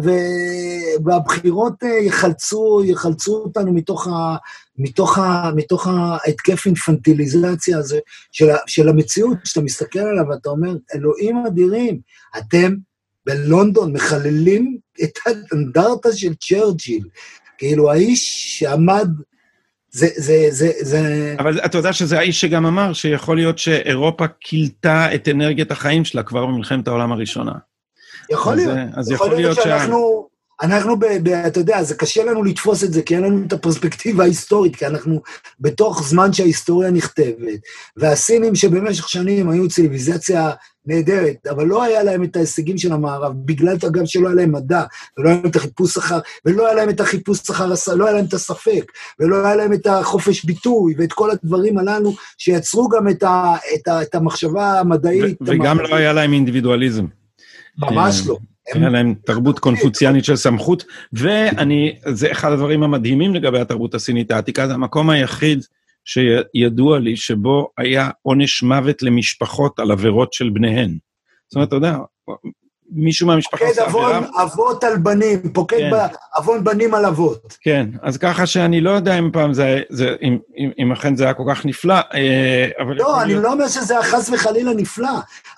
[1.05, 4.37] והבחירות אה, יחלצו, יחלצו אותנו מתוך, ה,
[4.79, 7.99] מתוך, ה, מתוך ההתקף אינפנטיליזציה הזה
[8.33, 12.01] של, של המציאות, שאתה מסתכל עליו ואתה אומר, אלוהים אדירים,
[12.39, 12.75] אתם
[13.27, 17.05] בלונדון מחללים את האנדרטה של צ'רג'יל.
[17.59, 19.09] כאילו, האיש שעמד
[19.91, 21.35] זה, זה, זה, זה...
[21.39, 26.23] אבל אתה יודע שזה האיש שגם אמר שיכול להיות שאירופה כילתה את אנרגיית החיים שלה
[26.23, 27.53] כבר במלחמת העולם הראשונה.
[28.31, 28.79] יכול להיות.
[28.95, 30.33] אז יכול להיות שאנחנו...
[30.63, 33.53] אנחנו, ב, ב, אתה יודע, זה קשה לנו לתפוס את זה, כי אין לנו את
[33.53, 35.23] הפרספקטיבה ההיסטורית, כי אנחנו
[35.61, 37.61] בתוך זמן שההיסטוריה נכתבת.
[37.97, 40.51] והסינים שבמשך שנים היו ציוויזציה
[40.87, 44.83] נהדרת, אבל לא היה להם את ההישגים של המערב, בגלל, אגב, שלא היה להם מדע,
[45.19, 47.67] ולא היה להם את החיפוש אחר, ולא היה להם את החיפוש אחר,
[47.97, 52.15] לא היה להם את הספק, ולא היה להם את החופש ביטוי, ואת כל הדברים הללו,
[52.39, 55.37] שיצרו גם את, ה, את, ה, את המחשבה המדעית.
[55.41, 57.07] וגם לא היה להם אינדיבידואליזם.
[57.79, 58.39] ממש לא.
[58.75, 64.67] היה להם תרבות קונפוציאנית של סמכות, ואני, זה אחד הדברים המדהימים לגבי התרבות הסינית העתיקה,
[64.67, 65.65] זה המקום היחיד
[66.05, 70.99] שידוע לי שבו היה עונש מוות למשפחות על עבירות של בניהן.
[71.49, 71.99] זאת אומרת, אתה יודע,
[72.95, 74.03] מישהו מהמשפחה עושה עבירה...
[74.03, 75.91] פוקד עוון אבות על בנים, פוקד כן.
[76.37, 77.57] עוון בנים על אבות.
[77.61, 81.25] כן, אז ככה שאני לא יודע אם פעם זה, זה אם, אם, אם אכן זה
[81.25, 82.95] היה כל כך נפלא, אה, אבל...
[82.97, 83.45] לא, אני להיות...
[83.45, 85.09] לא אומר שזה היה חס וחלילה נפלא.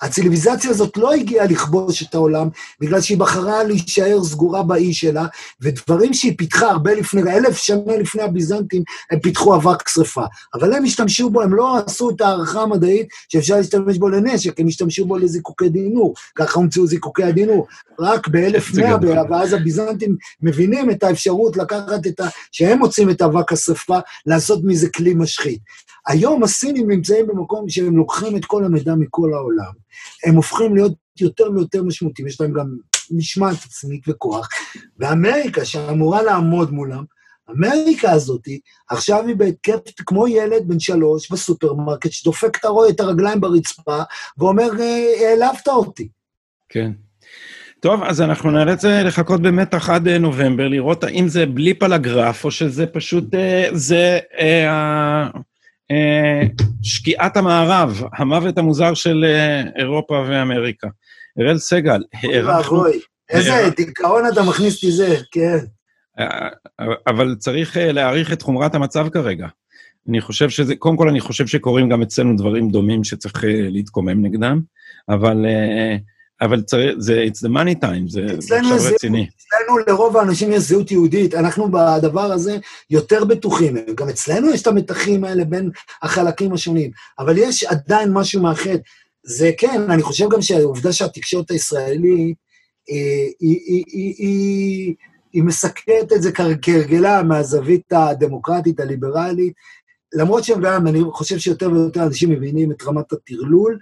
[0.01, 5.25] הציוויליזציה הזאת לא הגיעה לכבוש את העולם, בגלל שהיא בחרה להישאר סגורה באי שלה,
[5.61, 10.23] ודברים שהיא פיתחה הרבה לפני, אלף שנה לפני הביזנטים, הם פיתחו אבק שרפה.
[10.53, 14.67] אבל הם השתמשו בו, הם לא עשו את ההערכה המדעית שאפשר להשתמש בו לנשק, הם
[14.67, 16.13] השתמשו בו לזיקוקי דינור.
[16.35, 17.65] ככה הומצאו זיקוקי עדינו,
[17.99, 22.27] רק ב-1100, ואז הביזנטים מבינים את האפשרות לקחת את ה...
[22.51, 25.59] שהם מוצאים את אבק השרפה, לעשות מזה כלי משחית.
[26.07, 29.71] היום הסינים נמצאים במקום שהם לוקחים את כל המידע מכל העולם,
[30.25, 32.77] הם הופכים להיות יותר ויותר משמעותיים, יש להם גם
[33.11, 34.49] משמעת עצמית וכוח,
[34.99, 37.03] ואמריקה, שאמורה לעמוד מולם,
[37.49, 38.41] אמריקה הזאת,
[38.89, 42.57] עכשיו היא בהתקף כמו ילד בן שלוש בסופרמרקט, שדופק
[42.89, 44.03] את הרגליים ברצפה
[44.37, 46.07] ואומר, אה, העלבת אותי.
[46.69, 46.91] כן.
[47.85, 52.51] טוב, אז אנחנו נאלץ לחכות במתח עד נובמבר, לראות האם זה blip על הגרף, או
[52.51, 53.23] שזה פשוט,
[53.71, 54.19] זה
[56.81, 59.25] שקיעת המערב, המוות המוזר של
[59.75, 60.87] אירופה ואמריקה.
[61.39, 62.83] אראל סגל, הערכנו...
[63.29, 65.57] איזה דיכאון אתה מכניס אותי זה, כן.
[67.07, 69.47] אבל צריך להעריך את חומרת המצב כרגע.
[70.09, 74.61] אני חושב שזה, קודם כל אני חושב שקורים גם אצלנו דברים דומים שצריך להתקומם נגדם,
[75.09, 75.45] אבל,
[76.41, 79.27] אבל צריך, זה, it's the money time, זה עכשיו רציני.
[79.37, 82.57] אצלנו לרוב האנשים יש זהות יהודית, אנחנו בדבר הזה
[82.89, 83.75] יותר בטוחים.
[83.95, 85.69] גם אצלנו יש את המתחים האלה בין
[86.01, 88.77] החלקים השונים, אבל יש עדיין משהו מאחד.
[89.23, 92.37] זה כן, אני חושב גם שהעובדה שהתקשורת הישראלית,
[92.87, 94.93] היא, היא, היא, היא,
[95.33, 96.31] היא מסקרת את זה
[96.61, 99.53] כהרגלה מהזווית הדמוקרטית, הליברלית,
[100.13, 103.79] למרות שגם אני חושב שיותר ויותר אנשים מבינים את רמת הטרלול,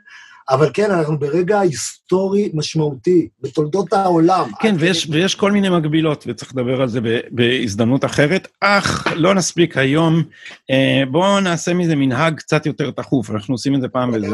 [0.50, 4.50] אבל כן, אנחנו ברגע היסטורי משמעותי בתולדות העולם.
[4.60, 7.00] כן, ויש, ויש כל מיני מגבילות, וצריך לדבר על זה
[7.32, 10.24] בהזדמנות אחרת, אך לא נספיק היום.
[10.72, 14.28] אה, בואו נעשה מזה מנהג קצת יותר תכוף, אנחנו עושים את זה פעם באיזה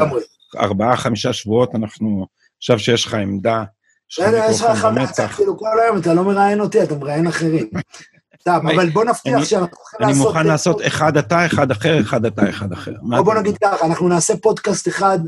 [0.56, 2.26] ארבעה, חמישה שבועות, אנחנו,
[2.58, 3.64] עכשיו שיש לך עמדה,
[4.10, 7.70] יש לך חמש, כאילו כל היום אתה לא מראיין אותי, אתה מראיין אחרים.
[8.40, 10.16] סתם, אבל בוא נבטיח שאנחנו הולכים לעשות...
[10.16, 12.92] אני מוכן לעשות אחד אתה, אחד אחר, אחד אתה, אחד אחר.
[13.24, 15.18] בוא נגיד ככה, אנחנו נעשה פודקאסט אחד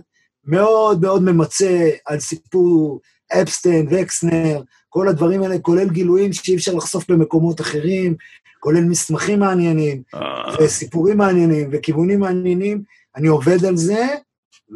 [0.44, 3.00] מאוד מאוד ממצה על סיפור
[3.32, 8.14] אפסטיין וקסנר, כל הדברים האלה, כולל גילויים שאי אפשר לחשוף במקומות אחרים,
[8.60, 10.54] כולל מסמכים מעניינים, אה.
[10.60, 12.82] וסיפורים מעניינים, וכיוונים מעניינים.
[13.16, 14.06] אני עובד על זה,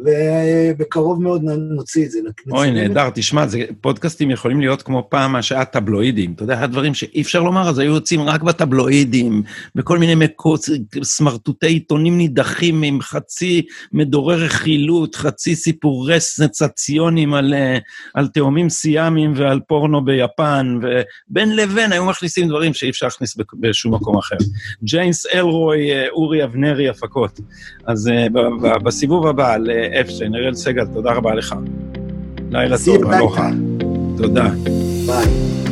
[0.05, 2.19] ובקרוב מאוד נוציא את זה.
[2.51, 6.33] אוי, נהדר, תשמע, זה, פודקאסטים יכולים להיות כמו פעם מה שהיה טבלואידים.
[6.33, 9.43] אתה יודע, הדברים שאי אפשר לומר, אז היו יוצאים רק בטבלואידים,
[9.75, 10.69] בכל מיני מקוץ,
[11.03, 17.77] סמרטוטי עיתונים נידחים עם חצי מדורי רכילות, חצי סיפורי סנסציונים על, אה,
[18.13, 23.93] על תאומים סיאמיים ועל פורנו ביפן, ובין לבין היו מכניסים דברים שאי אפשר להכניס בשום
[23.93, 24.37] מקום אחר.
[24.83, 27.39] ג'יימס אלרוי, אה, אורי אבנרי, הפקות.
[27.87, 29.57] אז uh, בסיבוב הבא,
[30.01, 31.55] אפשטיין, אראל סגל, תודה רבה לך.
[32.51, 33.49] לילה טוב, אלוחה.
[34.17, 34.49] תודה.
[35.05, 35.66] ביי.